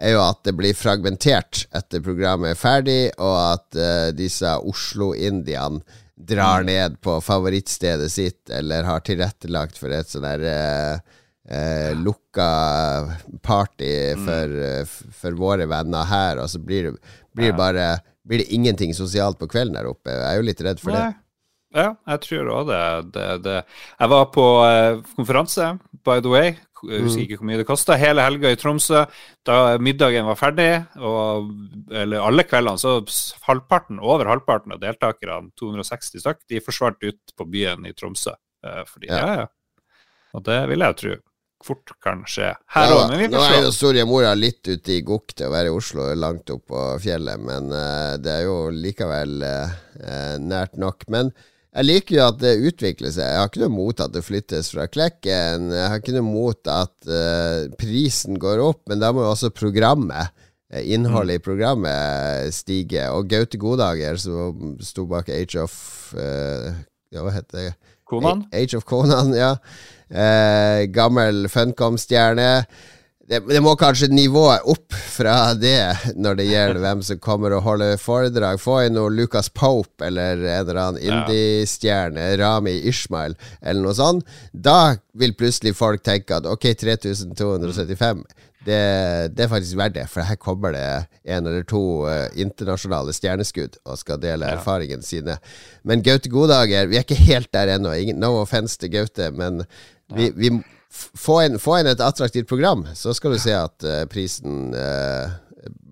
er 0.00 0.16
jo 0.16 0.22
at 0.24 0.40
det 0.46 0.54
blir 0.58 0.74
fragmentert 0.74 1.68
etter 1.74 2.02
programmet 2.02 2.54
er 2.54 2.58
ferdig, 2.58 3.02
og 3.22 3.36
at 3.38 3.78
uh, 3.78 4.08
disse 4.16 4.50
Oslo-indiene 4.66 5.84
drar 6.16 6.62
mm. 6.62 6.66
ned 6.66 7.00
på 7.02 7.18
favorittstedet 7.20 8.12
sitt, 8.12 8.50
eller 8.50 8.86
har 8.86 9.02
tilrettelagt 9.04 9.78
for 9.80 9.92
et 9.94 10.10
sånn 10.10 10.26
der 10.26 10.46
eh, 10.50 11.14
eh, 11.50 11.90
lukka 11.98 12.48
party 13.42 13.92
mm. 14.14 14.24
for, 14.26 14.54
mm. 14.54 15.12
for, 15.20 15.38
våre 15.38 15.68
venner 15.70 16.06
her, 16.10 16.42
og 16.42 16.50
så 16.50 16.62
blir 16.62 16.90
det, 16.90 17.14
blir 17.34 17.52
det 17.52 17.58
bare 17.58 17.88
blir 18.24 18.40
det 18.40 18.54
ingenting 18.56 18.94
sosialt 18.96 19.38
på 19.38 19.50
kvelden 19.52 19.76
der 19.76 19.90
oppe. 19.90 20.12
Jeg 20.12 20.24
er 20.30 20.38
jo 20.38 20.46
litt 20.48 20.62
redd 20.64 20.80
for 20.80 20.94
Nei. 20.94 21.02
det. 21.02 21.20
Ja, 21.74 21.88
jeg 22.12 22.20
tror 22.22 22.50
òg 22.54 22.68
det, 22.68 22.82
det, 23.16 23.26
det, 23.42 23.54
Jeg 23.98 24.10
var 24.12 24.28
på 24.32 24.44
eh, 24.62 25.00
konferanse, 25.18 25.72
by 26.06 26.22
the 26.22 26.30
way. 26.30 26.54
Jeg 26.90 27.04
husker 27.04 27.20
mm. 27.20 27.24
ikke 27.26 27.40
hvor 27.40 27.48
mye 27.50 27.60
det 27.60 27.66
kosta. 27.68 27.98
Hele 28.00 28.24
helga 28.26 28.52
i 28.52 28.58
Tromsø. 28.60 29.04
Da 29.46 29.58
middagen 29.82 30.28
var 30.28 30.38
ferdig, 30.40 30.70
og, 31.00 31.50
eller 31.92 32.24
alle 32.24 32.46
kveldene, 32.48 32.80
så 32.80 32.96
halvparten, 33.48 34.00
over 34.02 34.30
halvparten 34.32 34.76
av 34.76 34.82
deltakerne, 34.82 35.52
260 35.60 36.24
stykk, 36.24 36.42
de 36.50 36.64
forsvant 36.64 37.06
ut 37.06 37.36
på 37.36 37.48
byen 37.56 37.86
i 37.88 37.94
Tromsø. 37.96 38.34
Eh, 38.64 38.82
fordi, 38.88 39.12
ja. 39.12 39.20
ja, 39.20 39.44
ja. 39.44 39.84
Og 40.34 40.42
det 40.46 40.58
vil 40.70 40.82
jeg 40.82 40.94
jo 40.94 41.00
tro 41.04 41.22
fort 41.64 41.94
kan 42.02 42.24
skje 42.28 42.50
her 42.74 42.92
òg. 42.92 43.14
Ja, 43.16 43.28
nå 43.32 43.40
er 43.40 43.62
jo 43.64 43.72
Soria 43.72 44.04
Moria 44.08 44.34
litt 44.36 44.66
ute 44.68 44.98
i 44.98 45.00
gokk 45.06 45.32
til 45.32 45.48
å 45.48 45.54
være 45.54 45.70
i 45.70 45.74
Oslo, 45.74 46.10
langt 46.18 46.52
opp 46.52 46.66
på 46.72 46.82
fjellet, 47.00 47.40
men 47.40 47.70
uh, 47.72 48.14
det 48.20 48.34
er 48.34 48.46
jo 48.48 48.58
likevel 48.74 49.40
uh, 49.40 50.36
nært 50.42 50.76
nok. 50.80 51.06
Men 51.12 51.32
jeg 51.74 51.86
liker 51.88 52.16
jo 52.16 52.24
at 52.28 52.38
det 52.38 52.54
utvikler 52.70 53.10
seg. 53.10 53.26
Jeg 53.26 53.40
har 53.40 53.50
ikke 53.50 53.64
noe 53.64 53.74
mot 53.74 54.02
at 54.04 54.14
det 54.14 54.22
flyttes 54.22 54.70
fra 54.70 54.86
Klekken. 54.86 55.70
Jeg 55.74 55.90
har 55.90 55.98
ikke 55.98 56.14
noe 56.14 56.26
mot 56.26 56.70
at 56.70 56.94
uh, 57.10 57.66
prisen 57.80 58.38
går 58.38 58.62
opp, 58.62 58.84
men 58.90 59.02
da 59.02 59.10
må 59.14 59.24
jo 59.24 59.32
også 59.32 59.50
programmet, 59.54 60.30
innholdet 60.70 60.92
innholdet 60.94 61.40
i 61.40 61.42
programmet, 61.42 62.54
stige. 62.54 63.08
Og 63.10 63.26
Gaute 63.30 63.58
Godager, 63.58 64.18
som 64.22 64.76
sto 64.82 65.08
bak 65.10 65.28
Age 65.34 65.58
of 65.62 65.74
uh, 66.18 66.70
hva 67.14 67.34
heter 67.34 67.58
det? 67.58 67.74
Conan? 68.06 68.44
Age 68.54 68.78
of 68.78 68.86
Conan, 68.86 69.34
ja. 69.34 69.54
Uh, 70.14 70.84
gammel 70.94 71.48
Funcom-stjerne 71.50 72.66
det, 73.28 73.40
det, 73.48 73.60
må 73.64 73.72
kanskje 73.80 74.10
nivået 74.12 74.66
opp 74.68 74.92
fra 74.92 75.54
det 75.56 76.12
når 76.20 76.38
det 76.40 76.48
gjelder 76.48 76.80
hvem 76.82 77.02
som 77.06 77.20
kommer 77.24 77.54
og 77.56 77.64
holder 77.64 78.00
foredrag. 78.00 78.60
Få 78.60 78.82
inn 78.84 78.96
noe 78.98 79.12
Lucas 79.12 79.48
Pope 79.48 80.04
eller 80.04 80.42
en 80.42 80.64
eller 80.66 80.80
annen 80.82 81.00
indie-stjerne, 81.02 82.26
Rami 82.40 82.76
Ishmael 82.90 83.36
eller 83.62 83.80
noe 83.86 83.96
sånt. 83.96 84.28
Da 84.52 84.96
vil 85.16 85.36
plutselig 85.38 85.72
folk 85.78 86.04
tenke 86.04 86.36
at 86.36 86.48
ok, 86.50 86.68
3275 86.80 88.26
det, 88.64 88.80
det, 89.36 89.44
er 89.44 89.50
faktisk 89.52 89.76
verdt 89.76 89.96
det, 89.98 90.04
for 90.08 90.24
her 90.24 90.38
kommer 90.40 90.72
det 90.72 90.84
en 91.28 91.48
eller 91.48 91.64
to 91.68 91.82
uh, 92.08 92.28
internasjonale 92.40 93.12
stjerneskudd 93.12 93.76
og 93.84 93.98
skal 94.00 94.20
dele 94.22 94.48
ja. 94.48 94.58
erfaringene 94.58 95.04
sine. 95.04 95.36
Men 95.84 96.04
Gaute 96.04 96.32
Godager, 96.32 96.88
vi 96.88 96.96
er 96.96 97.04
ikke 97.04 97.26
helt 97.26 97.52
der 97.52 97.74
ennå. 97.76 97.92
No 98.16 98.34
offense 98.40 98.80
til 98.80 98.94
Gaute, 98.94 99.28
men 99.36 99.66
vi, 100.14 100.30
vi, 100.36 100.50
få 100.94 101.40
inn, 101.44 101.58
få 101.62 101.78
inn, 101.80 101.90
et 101.90 102.02
attraktivt 102.04 102.48
program, 102.48 102.86
så 102.94 103.14
skal 103.16 103.34
du 103.34 103.40
se 103.42 103.54
at 103.56 103.86
uh, 103.86 104.04
prisen 104.10 104.74
uh, 104.76 105.34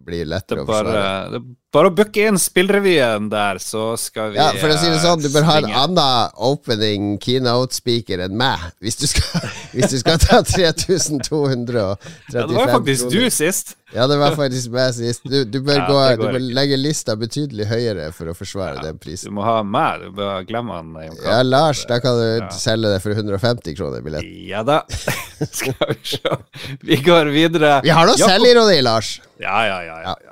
blir 0.07 0.29
lettere 0.29 0.65
å 0.65 0.69
forsvare. 0.69 1.03
Det 1.33 1.41
er 1.41 1.51
bare 1.73 1.89
å 1.89 1.95
booke 1.97 2.27
inn 2.29 2.39
spillrevyen 2.41 3.31
der, 3.33 3.61
så 3.63 3.93
skal 4.01 4.35
vi 4.35 4.41
Ja, 4.41 4.51
for 4.61 4.73
å 4.73 4.77
si 4.77 4.91
det 4.93 5.01
sånn, 5.03 5.23
du 5.25 5.31
bør 5.33 5.47
ha 5.49 5.59
en 5.63 5.71
annen 5.71 6.35
opening 6.37 7.15
keynote-speaker 7.23 8.21
enn 8.27 8.37
meg, 8.37 8.67
hvis 8.85 9.01
du 9.01 9.07
skal, 9.09 9.47
hvis 9.75 9.95
du 9.95 9.99
skal 10.03 10.21
ta 10.21 10.43
3235 10.45 11.73
Ja, 11.73 11.97
det 12.35 12.45
var 12.53 12.75
faktisk 12.77 13.09
kroner. 13.09 13.31
du 13.31 13.33
sist. 13.33 13.77
Ja, 13.93 14.07
det 14.09 14.17
var 14.17 14.33
faktisk 14.37 14.73
meg 14.73 14.95
sist. 14.97 15.25
Du, 15.29 15.43
du, 15.45 15.59
bør, 15.61 15.83
ja, 15.83 15.87
gå, 15.89 15.97
du 16.17 16.37
bør, 16.39 16.45
legge 16.57 16.79
lista 16.81 17.17
betydelig 17.21 17.67
høyere 17.69 18.09
for 18.17 18.33
å 18.33 18.37
forsvare 18.37 18.79
ja, 18.79 18.87
den 18.89 19.01
prisen. 19.01 19.29
Du 19.29 19.37
må 19.37 19.45
ha 19.45 19.59
meg, 19.65 20.07
du 20.07 20.17
bør 20.17 20.47
glemme 20.49 20.79
han. 20.79 20.95
Ja, 21.21 21.43
Lars, 21.45 21.85
da 21.89 22.01
kan 22.05 22.17
du 22.17 22.27
ja. 22.41 22.49
selge 22.57 22.93
det 22.95 23.03
for 23.05 23.17
150 23.17 23.77
kroner 23.77 24.05
billett. 24.05 24.29
Ja 24.49 24.65
da. 24.65 24.81
skal 25.61 25.77
vi 25.93 25.99
se. 26.15 26.37
Vi 26.81 27.01
går 27.05 27.33
videre. 27.37 27.79
Vi 27.85 27.93
har 27.93 28.09
noe 28.09 28.21
selvironi, 28.21 28.81
Lars. 28.85 29.19
Ja, 29.43 29.61
ja. 29.69 29.83
ja, 29.85 29.99
ja. 30.09 30.32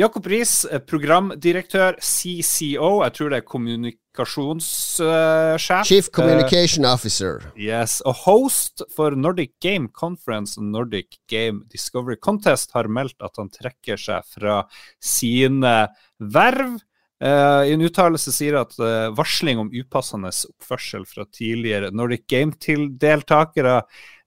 Jakob 0.00 0.24
Riis, 0.26 0.64
eh, 0.64 0.80
programdirektør, 0.80 1.98
CCO, 2.00 3.02
jeg 3.04 3.12
tror 3.16 3.28
det 3.28 3.36
er 3.42 3.44
kommunikasjonssjef. 3.44 5.84
Chief 5.84 6.10
Communication 6.10 6.84
uh, 6.86 6.94
Officer. 6.94 7.52
Yes, 7.56 8.00
Og 8.08 8.14
host 8.24 8.82
for 8.94 9.10
Nordic 9.12 9.50
Game 9.60 9.88
Conference 9.92 10.60
og 10.60 10.64
Nordic 10.64 11.18
Game 11.28 11.60
Discovery 11.68 12.16
Contest 12.16 12.72
har 12.72 12.88
meldt 12.88 13.20
at 13.20 13.36
han 13.36 13.50
trekker 13.52 13.96
seg 14.00 14.24
fra 14.32 14.64
sine 14.96 15.88
verv. 16.16 16.80
Uh, 17.22 17.62
I 17.68 17.76
en 17.76 17.84
uttalelse 17.86 18.32
sier 18.34 18.56
at 18.58 18.72
uh, 18.80 19.12
varsling 19.14 19.60
om 19.60 19.68
upassende 19.70 20.32
oppførsel 20.32 21.04
fra 21.06 21.22
tidligere 21.30 21.92
Nordic 21.94 22.24
Game-deltakere, 22.32 23.76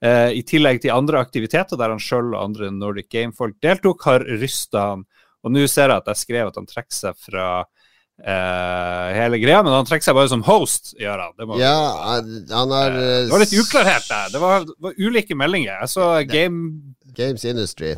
uh, 0.06 0.30
i 0.30 0.44
tillegg 0.48 0.80
til 0.86 0.94
andre 0.94 1.20
aktiviteter 1.26 1.76
der 1.82 1.90
han 1.92 2.00
sjøl 2.00 2.36
og 2.36 2.44
andre 2.44 2.70
Nordic 2.72 3.10
Game-folk 3.12 3.58
deltok, 3.66 4.06
har 4.08 4.24
rysta 4.40 4.80
han 4.94 5.04
og 5.46 5.54
nå 5.54 5.66
ser 5.70 5.92
jeg 5.92 6.02
at 6.02 6.14
jeg 6.14 6.24
skrev 6.24 6.50
at 6.50 6.58
han 6.60 6.70
trekker 6.70 6.98
seg 6.98 7.20
fra 7.28 7.50
eh, 7.62 9.12
hele 9.20 9.40
greia, 9.44 9.62
men 9.66 9.76
han 9.76 9.88
trekker 9.88 10.10
seg 10.10 10.18
bare 10.18 10.32
som 10.32 10.46
host, 10.48 10.96
gjør 11.00 11.28
han. 11.28 11.38
Det, 11.38 11.48
må, 11.50 11.60
ja, 11.62 11.78
han 12.56 12.76
har 12.80 12.98
eh, 12.98 13.22
det 13.28 13.36
var 13.36 13.46
litt 13.46 13.56
uklarhet 13.62 14.10
der. 14.10 14.34
Det 14.34 14.44
var, 14.44 14.68
var 14.88 15.00
ulike 15.00 15.38
meldinger. 15.38 15.78
Jeg 15.84 15.94
så 15.94 16.10
Game 16.32 16.96
Games 17.16 17.46
Industry 17.48 17.96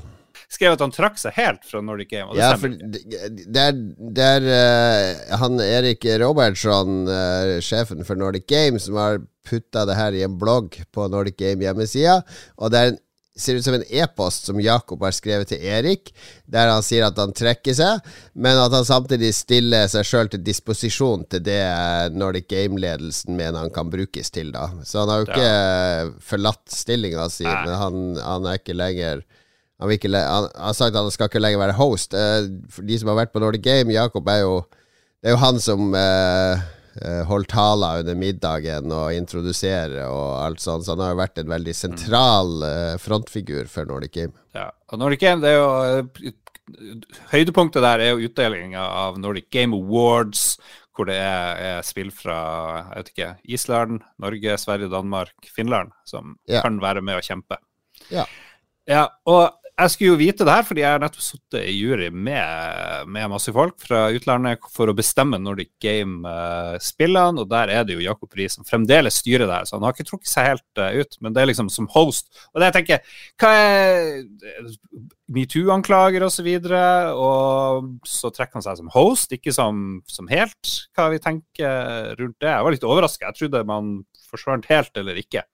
skrev 0.51 0.77
at 0.77 0.83
han 0.83 0.93
trakk 0.95 1.17
seg 1.19 1.35
helt 1.35 1.65
fra 1.67 1.81
Nordic 1.83 2.11
Game. 2.11 2.35
ja, 2.37 2.53
for 2.59 2.71
der, 2.71 3.79
der 4.15 4.45
er 4.47 5.09
uh, 5.27 5.39
han 5.41 5.59
Erik 5.63 6.05
Robertsson, 6.21 7.01
uh, 7.09 7.57
sjefen 7.63 8.05
for 8.07 8.19
Nordic 8.19 8.47
Game, 8.47 8.79
som 8.79 8.99
har 8.99 9.19
putta 9.47 9.85
det 9.87 9.97
her 9.97 10.15
i 10.15 10.23
en 10.27 10.37
blogg 10.39 10.79
på 10.95 11.07
Nordic 11.11 11.37
Game 11.39 11.63
hjemmesida. 11.65 12.21
Og 12.57 12.71
det 12.71 12.79
er 12.79 12.93
en 12.93 13.01
ser 13.37 13.57
ut 13.57 13.65
som 13.65 13.75
en 13.77 13.85
e-post 13.89 14.49
som 14.49 14.59
Jakob 14.61 15.01
har 15.05 15.15
skrevet 15.15 15.51
til 15.51 15.63
Erik, 15.63 16.11
der 16.49 16.71
han 16.71 16.85
sier 16.85 17.07
at 17.07 17.17
han 17.21 17.33
trekker 17.35 17.75
seg, 17.77 18.05
men 18.33 18.59
at 18.59 18.73
han 18.73 18.87
samtidig 18.87 19.33
stiller 19.37 19.87
seg 19.91 20.07
sjøl 20.07 20.31
til 20.33 20.43
disposisjon 20.45 21.25
til 21.31 21.43
det 21.45 21.61
Nordic 22.17 22.49
Game-ledelsen 22.51 23.37
mener 23.37 23.61
han 23.63 23.73
kan 23.73 23.91
brukes 23.93 24.33
til. 24.33 24.53
da 24.55 24.69
Så 24.83 25.03
han 25.03 25.13
har 25.13 25.23
jo 25.23 25.29
ikke 25.29 25.49
ja. 25.49 26.07
forlatt 26.33 26.65
stillinga 26.73 27.27
si, 27.33 27.47
men 27.47 27.75
han, 27.77 27.99
han, 28.21 28.47
er 28.47 28.61
ikke 28.61 28.77
lenger 28.77 29.21
han, 29.77 29.93
ikke, 29.93 30.09
han, 30.09 30.49
har 30.55 30.73
sagt 30.73 30.95
at 30.95 31.03
han 31.03 31.13
skal 31.13 31.29
ikke 31.29 31.43
lenger 31.43 31.61
være 31.61 31.77
host. 31.77 32.15
Eh, 32.17 32.49
for 32.73 32.87
de 32.87 32.97
som 32.97 33.11
har 33.11 33.21
vært 33.21 33.35
på 33.35 33.43
Nordic 33.43 33.61
Game, 33.65 33.93
Jakob 33.93 34.27
er 34.33 34.41
jo 34.45 34.57
Det 35.17 35.31
er 35.31 35.33
jo 35.33 35.41
han 35.41 35.57
som 35.61 35.95
eh, 35.97 36.57
Eh, 36.57 36.76
holdt 37.27 37.51
taler 37.51 38.01
under 38.01 38.17
middagen 38.17 38.91
og 38.93 39.13
introdusere 39.15 40.07
og 40.09 40.31
alt 40.41 40.63
sånt. 40.63 40.85
Så 40.85 40.95
han 40.95 41.03
har 41.03 41.13
jo 41.13 41.21
vært 41.21 41.41
en 41.41 41.51
veldig 41.51 41.75
sentral 41.77 42.57
uh, 42.63 42.95
frontfigur 43.01 43.69
for 43.71 43.89
Nordic 43.89 44.15
Game. 44.15 44.33
Ja, 44.57 44.69
og 44.91 45.01
Nordic 45.01 45.21
Game, 45.23 45.43
det 45.43 45.53
er 45.53 45.59
jo 45.59 45.69
eh, 46.01 46.33
Høydepunktet 47.31 47.83
der 47.83 48.03
er 48.03 48.11
jo 48.11 48.27
utdelinga 48.27 48.81
av 48.83 49.19
Nordic 49.23 49.47
Game 49.53 49.77
Awards, 49.77 50.57
hvor 50.97 51.07
det 51.07 51.15
er, 51.21 51.61
er, 51.61 51.85
spill 51.85 52.09
fra 52.11 52.39
jeg 52.89 52.97
vet 52.97 53.11
ikke, 53.13 53.29
Island, 53.55 54.01
Norge, 54.19 54.57
Sverige, 54.59 54.89
Danmark, 54.91 55.35
Finland 55.53 55.93
som 56.09 56.35
ja. 56.49 56.63
kan 56.65 56.81
være 56.83 57.03
med 57.05 57.19
å 57.19 57.23
kjempe. 57.23 57.59
Ja. 58.11 58.25
ja 58.89 59.05
og 59.29 59.53
jeg 59.77 59.91
skulle 59.93 60.09
jo 60.09 60.17
vite 60.17 60.45
det 60.47 60.53
her, 60.55 60.63
fordi 60.65 60.81
jeg 60.81 60.89
har 60.89 61.01
nettopp 61.03 61.21
sittet 61.21 61.67
i 61.69 61.73
jury 61.77 62.07
med, 62.09 63.09
med, 63.13 63.27
masse 63.29 63.51
folk 63.53 63.75
fra 63.83 64.07
utlandet 64.09 64.63
for 64.73 64.89
å 64.89 64.95
bestemme 64.97 65.37
Nordic 65.37 65.69
Game-spillene, 65.83 67.43
og 67.43 67.51
der 67.51 67.69
er 67.75 67.85
det 67.85 67.93
jo 67.93 68.01
Jakob 68.01 68.33
Rie 68.37 68.49
som 68.49 68.65
fremdeles 68.65 69.19
styrer 69.21 69.45
det 69.45 69.53
her, 69.53 69.67
så 69.69 69.77
han 69.77 69.85
har 69.85 69.93
ikke 69.93 70.07
trukket 70.07 70.31
seg 70.31 70.49
helt 70.49 70.81
uh, 70.81 70.89
ut. 70.97 71.19
Men 71.21 71.35
det 71.35 71.43
er 71.43 71.51
liksom 71.51 71.69
som 71.73 71.89
host. 71.93 72.31
Og 72.55 72.61
det 72.61 72.71
jeg 72.71 72.77
tenker, 72.79 73.13
hva 73.37 73.51
er 73.53 74.71
metoo-anklager 75.37 76.25
osv., 76.25 76.27
og, 76.27 76.33
så 76.37 76.45
videre, 76.45 76.81
og 77.17 78.07
så 78.07 78.31
trekker 78.33 78.57
han 78.57 78.65
seg 78.65 78.79
som 78.81 78.89
host, 78.93 79.37
ikke 79.37 79.53
som, 79.53 79.85
som 80.09 80.29
helt. 80.31 80.73
Hva 80.97 81.11
vi 81.13 81.21
tenker 81.21 82.15
rundt 82.17 82.39
det? 82.41 82.49
Jeg 82.49 82.65
var 82.65 82.73
litt 82.73 82.89
overraska. 82.89 83.29
Jeg 83.29 83.43
trodde 83.43 83.63
man 83.69 83.93
forsvant 84.31 84.65
helt 84.71 84.97
eller 84.97 85.21
ikke. 85.21 85.45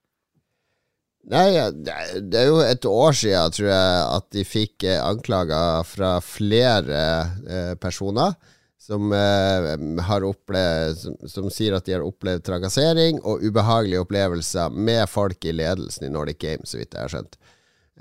Nei, 1.31 1.53
det 1.71 2.39
er 2.39 2.49
jo 2.49 2.57
et 2.65 2.85
år 2.89 3.13
siden, 3.15 3.53
tror 3.55 3.69
jeg, 3.69 3.99
at 4.17 4.25
de 4.35 4.43
fikk 4.43 4.83
eh, 4.83 4.99
anklager 4.99 5.85
fra 5.87 6.17
flere 6.19 7.03
eh, 7.47 7.75
personer 7.79 8.35
som, 8.83 9.07
eh, 9.15 9.69
har 10.03 10.25
opplevd, 10.27 10.99
som, 10.99 11.15
som, 11.31 11.47
sier 11.53 11.77
at 11.77 11.87
de 11.87 11.95
har 11.95 12.03
opplevd 12.03 12.43
trakassering 12.43 13.21
og 13.23 13.45
ubehagelige 13.45 14.03
opplevelser 14.03 14.75
med 14.75 15.05
folk 15.07 15.47
i 15.47 15.55
ledelsen 15.55 16.09
i 16.09 16.11
Nordic 16.11 16.41
Game, 16.43 16.67
så 16.67 16.81
vidt 16.81 16.91
jeg 16.91 17.05
har 17.05 17.13
skjønt. 17.15 17.39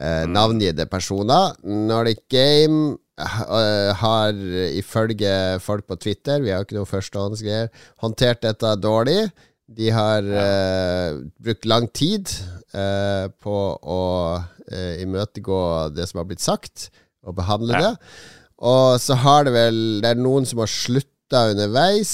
Eh, 0.01 0.25
mm. 0.27 0.35
navngitte 0.35 0.89
personer. 0.91 1.55
Nordic 1.63 2.25
Game 2.33 2.97
har 3.23 4.35
ifølge 4.75 5.61
folk 5.63 5.87
på 5.87 5.95
Twitter, 6.01 6.41
vi 6.43 6.51
har 6.51 6.65
ikke 6.65 6.81
noe 6.81 6.89
førstehåndsgreier, 6.91 7.69
håndtert 8.03 8.43
dette 8.43 8.73
dårlig. 8.83 9.29
De 9.73 9.93
har 9.95 10.27
uh, 10.27 11.21
brukt 11.41 11.69
lang 11.69 11.87
tid 11.95 12.33
uh, 12.77 13.31
på 13.43 13.57
å 13.79 14.03
uh, 14.41 14.95
imøtegå 15.03 15.63
det 15.97 16.09
som 16.11 16.23
har 16.23 16.29
blitt 16.29 16.45
sagt, 16.45 16.91
og 17.23 17.37
behandle 17.39 17.79
ja. 17.79 17.91
det. 17.91 18.21
Og 18.63 18.99
så 19.03 19.17
har 19.19 19.47
det 19.47 19.53
vel 19.55 19.77
Det 20.03 20.13
er 20.13 20.21
noen 20.23 20.47
som 20.47 20.61
har 20.63 20.71
slutta 20.71 21.49
underveis, 21.51 22.13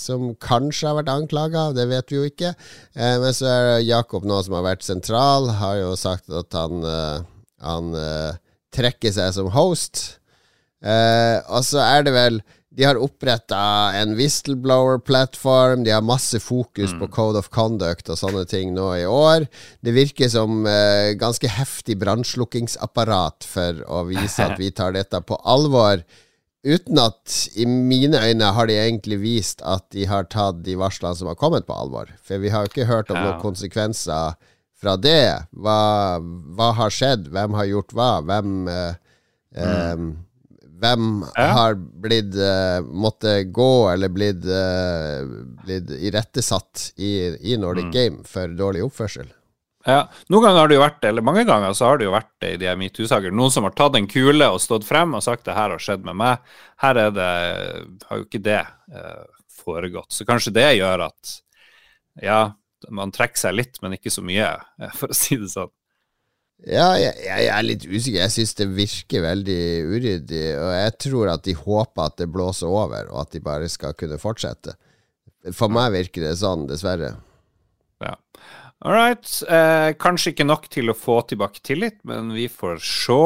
som 0.00 0.30
kanskje 0.40 0.88
har 0.88 0.98
vært 1.00 1.12
anklaga, 1.12 1.68
det 1.76 1.88
vet 1.90 2.10
vi 2.10 2.16
jo 2.16 2.28
ikke. 2.30 2.54
men 2.96 3.34
så 3.36 3.50
er 3.50 3.66
det 3.66 3.88
Jakob 3.90 4.24
nå 4.24 4.38
som 4.42 4.56
har 4.56 4.64
vært 4.64 4.86
sentral, 4.86 5.50
har 5.58 5.76
jo 5.82 5.90
sagt 6.00 6.32
at 6.32 6.56
han, 6.56 6.80
han 7.60 7.90
trekker 8.72 9.12
seg 9.12 9.34
som 9.36 9.52
host. 9.52 10.16
og 10.80 11.68
så 11.68 11.84
er 11.84 12.08
det 12.08 12.16
vel 12.16 12.40
de 12.76 12.84
har 12.84 12.98
oppretta 13.00 13.58
en 13.96 14.12
whistleblower-plattform. 14.18 15.84
De 15.84 15.94
har 15.94 16.02
masse 16.04 16.36
fokus 16.44 16.92
mm. 16.92 16.98
på 17.00 17.08
code 17.14 17.40
of 17.40 17.48
conduct 17.48 18.10
og 18.12 18.18
sånne 18.20 18.42
ting 18.50 18.74
nå 18.76 18.90
i 18.98 19.06
år. 19.08 19.46
Det 19.80 19.94
virker 19.96 20.28
som 20.28 20.66
eh, 20.68 21.14
ganske 21.16 21.48
heftig 21.48 21.96
brannslukkingsapparat 22.02 23.48
for 23.48 23.80
å 23.88 24.02
vise 24.10 24.44
at 24.44 24.60
vi 24.60 24.68
tar 24.76 24.92
dette 24.92 25.22
på 25.24 25.38
alvor. 25.48 26.04
Uten 26.66 27.00
at, 27.00 27.38
i 27.56 27.64
mine 27.64 28.20
øyne, 28.20 28.52
har 28.52 28.68
de 28.68 28.76
egentlig 28.76 29.22
vist 29.24 29.64
at 29.64 29.86
de 29.96 30.04
har 30.10 30.28
tatt 30.28 30.60
de 30.66 30.76
varslene 30.76 31.16
som 31.16 31.32
har 31.32 31.40
kommet, 31.40 31.64
på 31.64 31.72
alvor. 31.72 32.12
For 32.20 32.42
vi 32.42 32.52
har 32.52 32.66
jo 32.66 32.74
ikke 32.74 32.90
hørt 32.90 33.08
om 33.08 33.16
noen 33.22 33.40
konsekvenser 33.40 34.36
fra 34.76 34.98
det. 35.00 35.48
Hva, 35.56 35.80
hva, 36.20 36.72
har 36.76 36.92
skjedd? 36.92 37.30
Hvem 37.32 37.56
har 37.56 37.72
gjort 37.72 37.96
hva? 37.96 38.12
Hvem 38.26 38.56
uh, 38.68 38.98
um, 39.56 40.10
hvem 40.80 41.24
ja. 41.36 41.46
har 41.56 41.76
blitt 41.76 42.36
uh, 42.36 42.84
måtte 42.84 43.38
gå 43.54 43.88
eller 43.92 44.12
blitt, 44.12 44.44
uh, 44.44 45.24
blitt 45.64 45.90
irettesatt 45.96 46.90
i, 46.96 47.12
i 47.52 47.56
Nordic 47.60 47.88
mm. 47.88 47.94
Game 47.94 48.28
for 48.28 48.52
dårlig 48.58 48.84
oppførsel? 48.86 49.30
Ja, 49.86 50.08
Noen 50.32 50.48
ganger 50.48 50.60
har 50.64 50.70
det 50.70 50.76
jo 50.76 50.82
vært 50.82 51.04
eller 51.06 51.22
mange 51.22 51.44
ganger 51.46 51.74
så 51.78 51.92
har 51.92 52.00
det 52.00 52.08
jo 52.08 52.14
vært 52.16 52.46
i 52.48 52.56
de 52.58 52.72
metoo-saker. 52.80 53.30
noen 53.30 53.54
som 53.54 53.68
har 53.68 53.74
tatt 53.78 53.96
en 53.98 54.08
kule 54.10 54.48
og 54.50 54.58
stått 54.62 54.86
frem 54.88 55.14
og 55.14 55.22
sagt 55.22 55.46
det 55.46 55.54
her 55.54 55.70
har 55.70 55.82
skjedd 55.82 56.06
med 56.08 56.18
meg. 56.18 56.54
Her 56.82 56.98
er 57.04 57.14
det, 57.14 57.32
har 58.08 58.20
jo 58.20 58.26
ikke 58.26 58.42
det 58.42 58.62
uh, 58.66 59.24
foregått. 59.62 60.10
Så 60.12 60.26
kanskje 60.26 60.56
det 60.58 60.66
gjør 60.80 61.06
at 61.06 61.36
ja, 62.24 62.40
man 62.90 63.14
trekker 63.14 63.38
seg 63.38 63.54
litt, 63.54 63.78
men 63.84 63.94
ikke 63.94 64.10
så 64.10 64.24
mye, 64.26 64.50
for 64.98 65.14
å 65.14 65.16
si 65.16 65.38
det 65.38 65.52
sånn. 65.54 65.70
Ja, 66.64 66.94
jeg, 66.96 67.12
jeg, 67.20 67.48
er 67.52 67.64
litt 67.66 67.84
usikker. 67.84 68.22
Jeg 68.22 68.32
syns 68.32 68.56
det 68.56 68.66
virker 68.72 69.24
veldig 69.26 69.62
uryddig. 69.92 70.44
Og 70.56 70.70
jeg 70.72 70.94
tror 71.04 71.32
at 71.34 71.44
de 71.44 71.54
håper 71.58 72.08
at 72.08 72.16
det 72.22 72.30
blåser 72.32 72.70
over, 72.70 73.10
og 73.12 73.26
at 73.26 73.36
de 73.36 73.42
bare 73.44 73.68
skal 73.70 73.96
kunne 73.98 74.18
fortsette. 74.20 74.74
For 75.54 75.70
meg 75.70 75.92
virker 75.94 76.24
det 76.26 76.38
sånn, 76.40 76.64
dessverre. 76.70 77.12
Ja. 78.02 78.16
All 78.84 78.96
right. 78.96 79.28
Eh, 79.48 79.92
kanskje 80.00 80.32
ikke 80.32 80.48
nok 80.48 80.66
til 80.72 80.90
å 80.90 80.96
få 80.96 81.20
tilbake 81.28 81.62
tillit, 81.64 82.00
men 82.08 82.32
vi 82.34 82.48
får 82.50 82.80
se. 82.82 83.20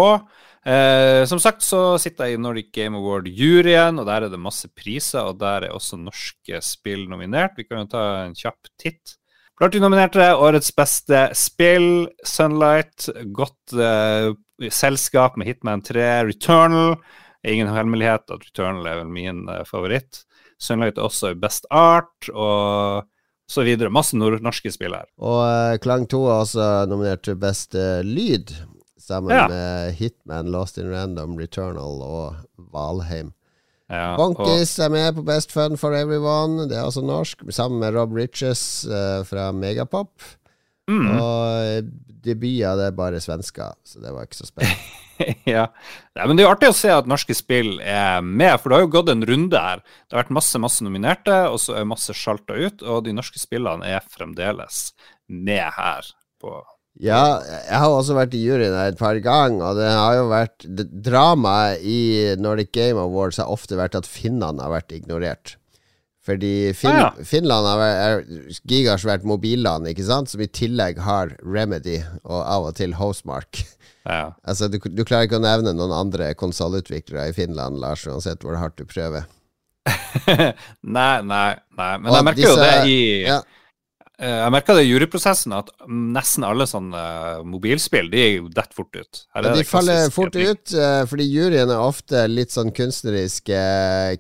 Eh, 0.60 1.22
som 1.30 1.40
sagt 1.40 1.64
så 1.64 1.94
sitter 2.02 2.28
jeg 2.28 2.36
i 2.36 2.42
Nordic 2.42 2.68
Game 2.76 2.98
Award-juryen, 2.98 4.02
og 4.02 4.10
der 4.10 4.26
er 4.26 4.34
det 4.34 4.42
masse 4.42 4.68
priser. 4.74 5.30
Og 5.30 5.40
der 5.40 5.70
er 5.70 5.76
også 5.76 5.98
norske 6.00 6.60
spill 6.66 7.06
nominert. 7.10 7.56
Vi 7.56 7.66
kan 7.68 7.84
jo 7.84 7.90
ta 7.94 8.04
en 8.26 8.36
kjapp 8.36 8.74
titt. 8.80 9.16
Blant 9.60 9.74
de 9.76 9.80
nominerte 9.82 10.24
årets 10.40 10.70
beste 10.72 11.18
spill, 11.36 12.06
Sunlight, 12.24 13.10
godt 13.36 13.74
uh, 13.76 14.32
selskap 14.72 15.34
med 15.36 15.50
Hitman 15.50 15.82
3, 15.84 16.06
Returnal. 16.30 16.94
Ingen 17.44 17.68
hemmelighet 17.68 18.24
at 18.32 18.46
Returnal 18.46 18.88
er 18.88 19.02
vel 19.02 19.10
min 19.12 19.42
uh, 19.52 19.58
favoritt. 19.68 20.22
Sunlight 20.56 20.96
er 20.96 21.04
også 21.04 21.34
i 21.34 21.36
Best 21.42 21.68
Art 21.68 22.30
og 22.32 23.04
så 23.52 23.66
videre. 23.68 23.92
Masse 23.92 24.16
norske 24.16 24.72
spill 24.72 24.96
her. 24.96 25.10
Og 25.20 25.42
uh, 25.44 25.76
Klang 25.84 26.08
2 26.08 26.22
er 26.24 26.40
også 26.46 26.70
nominert 26.88 27.26
til 27.28 27.36
beste 27.44 27.84
lyd, 28.08 28.56
sammen 28.96 29.36
ja. 29.36 29.44
med 29.52 29.92
Hitman, 30.00 30.48
Lost 30.56 30.80
in 30.80 30.88
Random, 30.88 31.36
Returnal 31.36 32.00
og 32.00 32.40
Valheim. 32.72 33.34
Ja, 33.90 34.14
Bonkis 34.14 34.76
er 34.78 34.92
med 34.92 35.16
på 35.16 35.24
Best 35.26 35.50
Fun 35.50 35.74
for 35.80 35.96
Everyone. 35.98 36.68
Det 36.70 36.78
er 36.78 36.86
altså 36.86 37.02
norsk, 37.02 37.42
sammen 37.50 37.82
med 37.82 37.96
Rob 37.96 38.14
Riches 38.14 38.62
uh, 38.86 39.26
fra 39.26 39.50
Megapop. 39.50 40.12
Mm. 40.90 41.10
Og 41.18 41.90
debuter 42.24 42.78
det 42.78 42.88
er 42.90 42.96
bare 42.96 43.20
svensker, 43.22 43.74
så 43.86 44.02
det 44.02 44.12
var 44.14 44.26
ikke 44.26 44.40
så 44.40 44.48
spennende. 44.48 44.98
ja. 45.54 45.66
ja. 46.16 46.24
men 46.26 46.36
det 46.36 46.44
er 46.44 46.48
jo 46.48 46.54
artig 46.54 46.70
å 46.72 46.76
se 46.76 46.90
at 46.94 47.08
norske 47.10 47.36
spill 47.36 47.78
er 47.82 48.22
med, 48.24 48.54
for 48.60 48.70
det 48.70 48.78
har 48.78 48.86
jo 48.86 48.92
gått 48.96 49.12
en 49.12 49.26
runde 49.26 49.62
her. 49.66 49.82
Det 50.06 50.16
har 50.16 50.24
vært 50.24 50.36
masse 50.38 50.62
masse 50.62 50.86
nominerte, 50.86 51.36
og 51.50 51.60
så 51.62 51.78
er 51.80 51.88
masse 51.88 52.14
sjalta 52.16 52.56
ut, 52.56 52.84
og 52.84 53.06
de 53.06 53.16
norske 53.16 53.42
spillene 53.42 53.86
er 53.86 54.06
fremdeles 54.12 54.90
med 55.26 55.66
her 55.76 56.14
på 56.40 56.60
ja, 56.98 57.38
jeg 57.68 57.78
har 57.80 57.94
også 57.94 58.16
vært 58.18 58.34
i 58.36 58.42
juryen 58.42 58.74
her 58.76 58.90
et 58.90 58.98
par 59.00 59.16
ganger, 59.24 59.62
og 59.70 59.78
det 59.78 59.88
har 59.88 60.16
jo 60.18 60.26
vært 60.32 60.66
Dramaet 61.06 61.84
i 61.86 62.00
Nordic 62.40 62.74
Game 62.76 63.00
Awards 63.00 63.38
har 63.40 63.52
ofte 63.52 63.78
vært 63.78 63.96
at 63.96 64.08
finnene 64.10 64.60
har 64.60 64.74
vært 64.74 64.92
ignorert. 64.96 65.54
Fordi 66.26 66.74
fin 66.76 66.92
ah, 66.92 66.98
ja. 67.16 67.24
Finland 67.24 67.66
er 67.80 68.20
gigasvært 68.68 69.24
mobilland, 69.24 69.88
ikke 69.88 70.04
sant, 70.04 70.28
som 70.28 70.42
i 70.44 70.50
tillegg 70.52 71.00
har 71.00 71.32
Remedy 71.40 72.02
og 72.26 72.42
av 72.42 72.68
og 72.68 72.76
til 72.76 72.92
Hostmark. 72.98 73.62
Ja. 74.04 74.34
altså, 74.48 74.68
du, 74.68 74.76
du, 74.84 75.04
klarer 75.08 75.30
ikke 75.30 75.40
å 75.40 75.46
nevne 75.46 75.72
noen 75.76 75.94
andre 75.96 76.34
konsollutviklere 76.38 77.30
i 77.30 77.36
Finland, 77.36 77.80
Lars, 77.80 78.04
uansett 78.04 78.44
hvor 78.44 78.60
hardt 78.60 78.76
du 78.76 78.84
prøver. 78.84 79.24
nei, 80.98 81.14
nei, 81.24 81.48
nei. 81.78 81.94
Men 81.96 82.10
og 82.12 82.18
jeg 82.18 82.28
merker 82.28 82.42
disse, 82.42 82.52
jo 82.52 82.60
det 82.60 82.92
i 82.92 83.00
ja. 83.24 83.40
Eh, 84.20 84.36
jeg 84.36 84.52
merka 84.52 84.74
det 84.76 84.82
i 84.84 84.90
juryprosessen 84.90 85.54
at 85.56 85.70
nesten 85.88 86.44
alle 86.44 86.66
sånne 86.68 87.02
mobilspill 87.48 88.10
de 88.12 88.20
er 88.20 88.32
jo 88.34 88.50
detter 88.52 88.76
fort 88.76 88.98
ut. 88.98 89.22
Ja, 89.32 89.42
de 89.54 89.64
faller 89.64 90.12
fort 90.12 90.36
ut, 90.36 90.74
uh, 90.76 91.06
fordi 91.08 91.24
juryen 91.30 91.72
er 91.72 91.80
ofte 91.80 92.26
litt 92.28 92.52
sånn 92.52 92.72
kunstneriske 92.76 93.60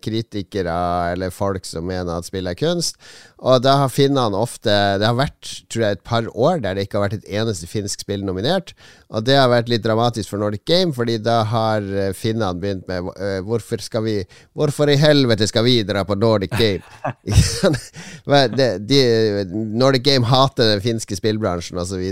kritikere 0.00 0.76
eller 1.12 1.34
folk 1.34 1.68
som 1.68 1.84
mener 1.90 2.16
at 2.16 2.30
spill 2.30 2.48
er 2.48 2.56
kunst. 2.56 2.96
Og 3.40 3.62
da 3.64 3.76
har 3.80 3.92
finnene 3.92 4.36
ofte 4.36 4.72
Det 5.00 5.06
har 5.06 5.16
vært 5.16 5.50
tror 5.72 5.84
jeg, 5.84 5.96
et 5.96 6.04
par 6.04 6.26
år 6.34 6.60
der 6.60 6.76
det 6.76 6.86
ikke 6.86 6.98
har 6.98 7.06
vært 7.06 7.20
et 7.20 7.30
eneste 7.40 7.68
finsk 7.70 8.04
spill 8.04 8.24
nominert. 8.26 8.74
Og 9.08 9.24
det 9.26 9.38
har 9.38 9.48
vært 9.52 9.70
litt 9.72 9.84
dramatisk 9.84 10.32
for 10.32 10.42
Nordic 10.42 10.66
Game, 10.68 10.92
fordi 10.96 11.16
da 11.22 11.40
har 11.48 11.84
eh, 11.84 12.12
finnene 12.16 12.52
begynt 12.60 12.86
med 12.90 13.08
uh, 13.16 13.40
Hvorfor 13.46 13.82
skal 13.82 14.04
vi 14.04 14.16
Hvorfor 14.56 14.92
i 14.92 14.98
helvete 15.00 15.48
skal 15.48 15.64
vi 15.66 15.80
dra 15.88 16.04
på 16.04 16.18
Nordic 16.20 16.52
Game? 16.58 16.84
de, 18.58 18.70
de, 18.84 19.00
Nordic 19.50 20.04
Game 20.06 20.28
hater 20.28 20.74
den 20.74 20.84
finske 20.84 21.16
spillbransjen, 21.16 21.80
osv. 21.80 22.04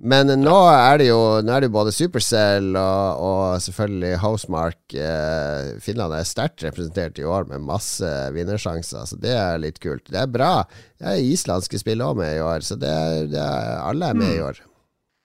Men 0.00 0.32
nå 0.40 0.56
er 0.72 1.00
det 1.02 1.10
jo 1.10 1.18
er 1.42 1.60
det 1.60 1.68
både 1.74 1.92
Supercell 1.92 2.70
og, 2.72 3.20
og 3.20 3.42
selvfølgelig 3.60 4.20
Housemark. 4.22 4.78
Eh, 4.96 5.74
Finland 5.84 6.16
er 6.16 6.28
sterkt 6.28 6.64
representert 6.64 7.20
i 7.20 7.26
år 7.28 7.44
med 7.50 7.66
masse 7.68 8.08
vinnersjanser, 8.32 9.04
så 9.10 9.20
det 9.20 9.36
er 9.36 9.60
litt 9.60 9.80
kult. 9.82 10.06
Det 10.08 10.22
er 10.22 10.32
bra. 10.32 10.64
Det 10.96 11.12
er 11.12 11.28
islandske 11.28 11.82
spill 11.82 12.00
òg 12.06 12.16
med 12.22 12.32
i 12.38 12.42
år, 12.44 12.64
så 12.64 12.80
det 12.80 12.88
er, 12.88 13.30
det 13.34 13.44
er, 13.44 13.78
alle 13.84 14.08
er 14.08 14.20
med 14.22 14.32
i 14.32 14.40
mm. 14.40 14.48
år. 14.48 14.64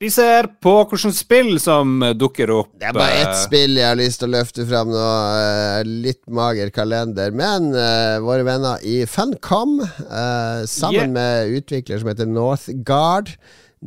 Vi 0.03 0.09
ser 0.11 0.49
på 0.59 0.71
hvilke 0.91 1.09
spill 1.15 1.53
som 1.63 2.01
dukker 2.19 2.51
opp. 2.51 2.73
Det 2.75 2.89
er 2.89 2.97
bare 2.97 3.21
ett 3.21 3.31
eh, 3.31 3.43
spill 3.45 3.79
jeg 3.79 3.87
har 3.87 3.95
lyst 3.95 4.19
til 4.19 4.27
å 4.27 4.35
løfte 4.35 4.65
fram 4.67 4.91
nå. 4.91 5.03
Eh, 5.39 5.91
litt 6.03 6.19
mager 6.27 6.73
kalender. 6.75 7.31
Men 7.31 7.71
uh, 7.71 8.19
våre 8.25 8.43
venner 8.43 8.83
i 8.83 9.05
Funcom, 9.07 9.79
uh, 9.79 10.67
sammen 10.67 11.15
yeah. 11.15 11.15
med 11.15 11.61
utvikler 11.61 12.03
som 12.03 12.11
heter 12.11 12.27
Northgard 12.27 13.31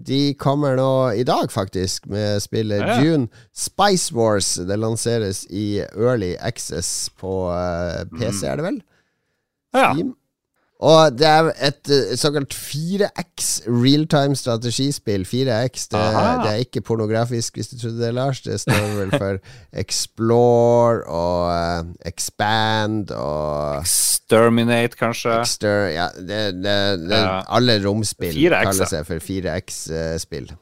de 0.07 0.35
kommer 0.39 0.77
nå 0.79 1.13
i 1.13 1.25
dag, 1.27 1.51
faktisk, 1.53 2.07
med 2.07 2.43
spillet 2.43 2.81
ja, 2.81 2.95
ja. 2.95 3.03
June 3.05 3.29
Spice 3.57 4.15
Wars. 4.15 4.55
Det 4.55 4.77
lanseres 4.77 5.45
i 5.51 5.81
Early 5.81 6.37
Access 6.41 7.11
på 7.21 7.49
uh, 7.51 8.01
eh, 8.01 8.05
PC, 8.19 8.43
mm. 8.43 8.49
er 8.53 8.57
det 8.57 8.67
vel? 8.69 8.81
Ja. 9.77 9.91
Steam. 9.93 10.15
Og 10.79 11.19
det 11.19 11.27
er 11.27 11.49
et 11.67 11.91
uh, 11.91 12.17
såkalt 12.19 12.55
4X 12.55 13.49
realtime 13.67 14.37
strategispill. 14.37 15.27
4X 15.27 15.89
det, 15.91 16.03
det, 16.45 16.51
er 16.53 16.61
ikke 16.63 16.81
pornografisk, 16.81 17.55
hvis 17.55 17.69
du 17.69 17.81
trodde 17.81 18.05
det, 18.05 18.15
Lars. 18.15 18.41
Det 18.41 18.61
står 18.61 18.87
vel 19.01 19.11
for 19.11 19.41
Explore 19.83 21.03
og 21.03 21.51
uh, 21.51 21.91
Expand 22.07 23.11
og 23.11 23.81
Exterminate, 23.81 24.97
kanskje. 24.99 25.41
Exter, 25.41 25.87
ja, 25.97 26.09
det, 26.15 26.65
det, 26.65 26.79
ja. 27.11 27.43
Alle 27.49 27.81
romspill 27.89 28.39
kaller 28.55 28.87
seg 28.87 29.07
for 29.07 29.31
4X-spill. 29.33 30.53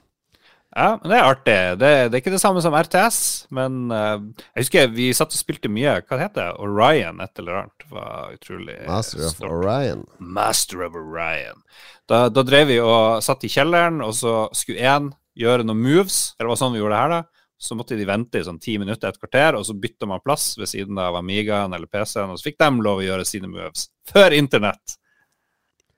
Ja, 0.76 0.98
men 1.00 1.08
det 1.08 1.16
er 1.16 1.24
artig. 1.24 1.52
Det, 1.80 1.90
det, 2.10 2.18
er 2.18 2.20
ikke 2.20 2.34
det 2.34 2.42
samme 2.42 2.60
som 2.60 2.74
RTS, 2.76 3.18
men 3.56 3.86
uh, 3.88 4.18
jeg 4.52 4.66
husker 4.66 4.90
vi 4.92 5.06
satt 5.16 5.32
og 5.32 5.40
spilte 5.40 5.70
mye. 5.72 5.94
Hva 6.04 6.18
heter 6.20 6.50
det? 6.50 6.60
Orion, 6.60 7.22
et 7.24 7.40
eller 7.40 7.62
annet. 7.62 7.76
Det 7.80 7.94
var 7.96 8.34
utrolig 8.34 8.76
Master 8.84 9.22
of 9.24 9.32
stort. 9.32 9.54
Orion. 9.54 10.04
Master 10.20 10.84
of 10.84 10.98
Orion. 11.00 11.64
Da, 12.04 12.26
da, 12.28 12.44
drev 12.44 12.68
vi 12.68 12.76
og 12.84 13.24
satt 13.24 13.48
i 13.48 13.50
kjelleren, 13.54 14.02
og 14.04 14.12
så 14.18 14.34
skulle 14.52 14.84
én 14.84 15.08
gjøre 15.40 15.64
noen 15.64 15.80
moves. 15.80 16.20
Eller 16.36 16.50
det 16.50 16.52
var 16.52 16.62
sånn 16.66 16.76
vi 16.76 16.84
gjorde 16.84 16.98
det 16.98 17.02
her, 17.06 17.16
da. 17.16 17.48
Så 17.56 17.80
måtte 17.80 17.96
de 17.96 18.10
vente 18.12 18.42
i 18.42 18.44
sånn 18.44 18.60
ti 18.60 18.76
minutter, 18.76 19.08
et 19.08 19.22
kvarter, 19.22 19.56
og 19.56 19.64
så 19.64 19.80
bytta 19.80 20.12
man 20.12 20.20
plass 20.20 20.50
ved 20.60 20.68
siden 20.68 21.00
av 21.00 21.16
Amigaen 21.16 21.72
eller 21.72 21.88
PC-en, 21.88 22.34
og 22.34 22.36
så 22.36 22.50
fikk 22.50 22.60
de 22.60 22.84
lov 22.84 23.00
å 23.00 23.06
gjøre 23.08 23.24
sine 23.24 23.48
moves. 23.48 23.88
Før 24.12 24.36
internett! 24.36 25.00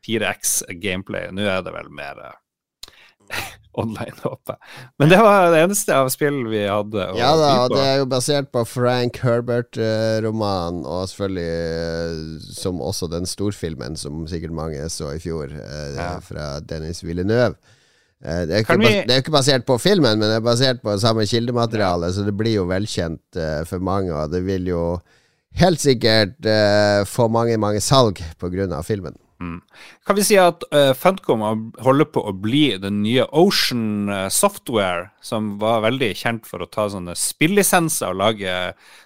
4X 0.06 0.60
gameplay. 0.78 1.32
Nå 1.34 1.42
er 1.50 1.66
det 1.66 1.74
vel 1.74 1.90
mer 1.92 2.22
uh, 2.22 2.36
online, 3.78 4.14
håper 4.24 4.54
jeg. 4.54 4.74
Men 5.00 5.12
det 5.12 5.18
var 5.22 5.48
det 5.52 5.62
eneste 5.66 5.96
av 5.96 6.10
spill 6.12 6.40
vi 6.50 6.64
hadde. 6.66 7.08
ja 7.18 7.30
da, 7.38 7.50
og 7.64 7.74
det 7.74 7.84
er 7.84 7.96
jo 8.02 8.08
basert 8.10 8.50
på 8.54 8.64
Frank 8.68 9.20
Herbert-romanen, 9.22 10.84
og 10.88 11.08
selvfølgelig 11.10 11.48
uh, 11.48 12.46
som 12.58 12.82
også 12.84 13.10
den 13.12 13.28
storfilmen 13.28 13.98
som 14.00 14.26
sikkert 14.30 14.56
mange 14.56 14.88
så 14.92 15.14
i 15.16 15.22
fjor, 15.22 15.52
uh, 15.52 15.90
ja. 15.96 16.14
fra 16.24 16.56
Dennis 16.64 17.04
Villeneuve. 17.06 17.56
Det 18.18 18.64
er, 18.64 18.80
vi... 18.80 18.88
det 19.06 19.14
er, 19.14 19.20
ikke 19.22 19.36
basert 19.36 19.62
på 19.68 19.76
filmen, 19.78 20.18
men 20.18 20.26
det 20.26 20.40
er 20.40 20.42
basert 20.42 20.80
på 20.82 20.96
samme 20.98 21.22
kildemateriale, 21.30 22.08
ja. 22.10 22.16
så 22.16 22.26
det 22.26 22.34
blir 22.34 22.56
jo 22.56 22.66
velkjent 22.66 23.38
for 23.70 23.84
mange, 23.84 24.10
og 24.10 24.32
det 24.32 24.42
vil 24.42 24.66
jo 24.72 24.82
helt 25.60 25.78
sikkert 25.78 26.34
få 27.06 27.28
mange, 27.30 27.54
mange 27.62 27.78
salg 27.78 28.18
på 28.42 28.50
grunn 28.50 28.74
av 28.74 28.82
filmen. 28.90 29.14
Mm. 29.40 29.60
Kan 30.06 30.16
vi 30.18 30.24
si 30.26 30.34
at 30.40 30.64
uh, 30.74 30.90
Funcom 30.98 31.42
holder 31.84 32.08
på 32.10 32.24
å 32.26 32.32
bli 32.34 32.72
den 32.82 33.02
nye 33.04 33.22
Ocean 33.30 34.10
uh, 34.10 34.26
Software, 34.34 35.12
som 35.22 35.52
var 35.62 35.84
veldig 35.84 36.08
kjent 36.18 36.48
for 36.48 36.64
å 36.64 36.70
ta 36.70 36.88
sånne 36.90 37.14
spillisenser 37.14 38.10
og 38.10 38.18
lage 38.18 38.54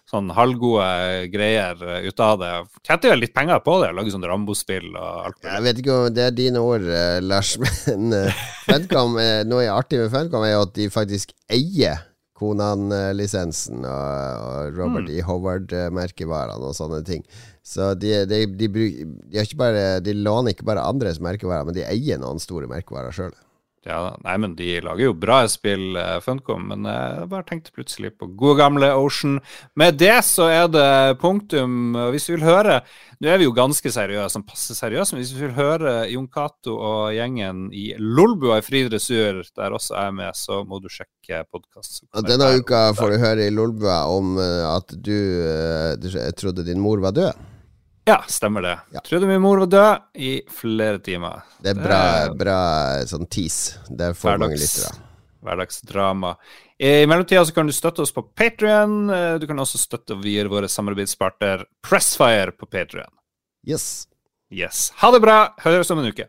sånn 0.08 0.32
halvgode 0.32 1.28
greier 1.32 1.76
uh, 1.84 1.98
ut 2.06 2.22
av 2.24 2.40
det. 2.40 2.52
Tjente 2.80 3.12
jo 3.12 3.18
litt 3.20 3.34
penger 3.36 3.60
på 3.64 3.76
det, 3.82 3.92
lage 3.92 4.14
sånn 4.14 4.24
Rambo-spill 4.28 4.88
og 4.94 5.26
alt 5.26 5.42
det 5.42 5.52
Jeg 5.52 5.66
vet 5.66 5.82
ikke 5.82 5.98
om 5.98 6.16
det 6.16 6.24
er 6.24 6.38
dine 6.38 6.64
ord, 6.64 6.88
Lars, 7.26 7.52
men 7.90 8.16
Funcom, 8.64 9.20
noe 9.50 9.68
artig 9.74 10.00
med 10.00 10.16
Funcom 10.16 10.48
er 10.48 10.56
jo 10.56 10.64
at 10.64 10.74
de 10.80 10.88
faktisk 10.92 11.36
eier 11.52 12.00
Konan-lisensen 12.42 13.84
og, 13.86 14.46
og 14.48 14.78
Robert 14.80 15.06
mm. 15.06 15.14
E. 15.14 15.22
Howard-merkevarene 15.28 16.72
og 16.72 16.74
sånne 16.74 17.02
ting. 17.06 17.22
Så 17.62 17.92
de, 17.94 18.10
de, 18.26 18.42
de, 18.58 18.68
de, 18.68 19.42
bare, 19.58 20.00
de 20.02 20.14
låner 20.18 20.56
ikke 20.56 20.66
bare 20.66 20.82
andres 20.82 21.20
merkevarer, 21.22 21.66
men 21.68 21.76
de 21.76 21.86
eier 21.86 22.18
noen 22.18 22.42
store 22.42 22.66
merkevarer 22.70 23.14
sjøl. 23.14 23.34
Ja, 23.82 24.12
nei, 24.22 24.36
men 24.38 24.52
de 24.54 24.76
lager 24.84 25.08
jo 25.08 25.14
bra 25.18 25.40
spill, 25.50 25.96
uh, 25.98 26.20
Funcom, 26.22 26.68
men 26.70 26.86
jeg 26.86 27.26
bare 27.32 27.46
tenkte 27.48 27.74
plutselig 27.74 28.12
på 28.14 28.28
gode 28.38 28.60
gamle 28.60 28.92
Ocean. 28.94 29.40
Med 29.78 29.98
det 29.98 30.20
så 30.28 30.46
er 30.52 30.68
det 30.70 31.18
punktum. 31.22 31.96
Hvis 32.14 32.28
du 32.28 32.36
vil 32.36 32.46
høre 32.46 32.82
Nå 33.22 33.30
er 33.30 33.38
vi 33.38 33.46
jo 33.46 33.52
ganske 33.54 33.86
seriøse, 33.86 34.32
sånn 34.34 34.42
passer 34.42 34.74
seriøse, 34.74 35.14
men 35.14 35.22
hvis 35.22 35.30
du 35.30 35.36
vil 35.44 35.52
høre 35.54 35.92
Jon 36.10 36.26
Cato 36.26 36.74
og 36.74 37.12
gjengen 37.14 37.68
i 37.70 37.92
Lolbua 37.94 38.56
i 38.58 38.64
fri 38.66 38.80
dressur, 38.88 39.44
der 39.54 39.76
også 39.76 39.94
jeg 39.94 40.10
er 40.10 40.16
med, 40.16 40.34
så 40.34 40.58
må 40.66 40.80
du 40.82 40.88
sjekke 40.90 41.44
podkasten. 41.46 42.08
Denne 42.26 42.50
uka 42.58 42.88
får 42.98 43.14
du 43.14 43.22
høre 43.22 43.46
i 43.46 43.54
Lolbua 43.54 44.00
om 44.10 44.34
uh, 44.42 44.72
at 44.72 44.90
du, 44.94 45.16
du 46.02 46.10
trodde 46.38 46.66
din 46.66 46.82
mor 46.82 47.02
var 47.02 47.14
død. 47.14 47.48
Ja, 48.04 48.24
stemmer 48.28 48.62
det. 48.62 48.78
Ja. 48.90 49.00
Trodde 49.06 49.26
min 49.30 49.40
mor 49.40 49.62
var 49.62 49.66
død 49.70 49.98
i 50.18 50.32
flere 50.50 50.98
timer. 50.98 51.44
Det 51.62 51.70
er 51.70 51.78
bra, 51.78 52.02
bra 52.34 52.58
sånn 53.06 53.28
tease. 53.30 53.78
Det 53.88 54.10
er 54.10 54.16
for 54.18 54.42
mange 54.42 54.58
lyttere. 54.58 54.90
Hverdagsdrama. 55.42 56.34
I 56.82 57.06
mellomtida 57.06 57.44
så 57.46 57.54
kan 57.54 57.70
du 57.70 57.74
støtte 57.74 58.02
oss 58.02 58.14
på 58.14 58.24
Patrion. 58.34 59.06
Du 59.38 59.46
kan 59.46 59.58
også 59.62 59.78
støtte 59.78 60.18
via 60.18 60.46
våre 60.50 60.70
samarbeidspartner 60.70 61.62
Pressfire 61.82 62.54
på 62.58 62.66
Patrion. 62.66 63.10
Yes. 63.66 64.08
yes. 64.50 64.88
Ha 64.98 65.10
det 65.14 65.22
bra. 65.22 65.36
Høres 65.62 65.90
om 65.94 66.02
en 66.02 66.10
uke. 66.10 66.26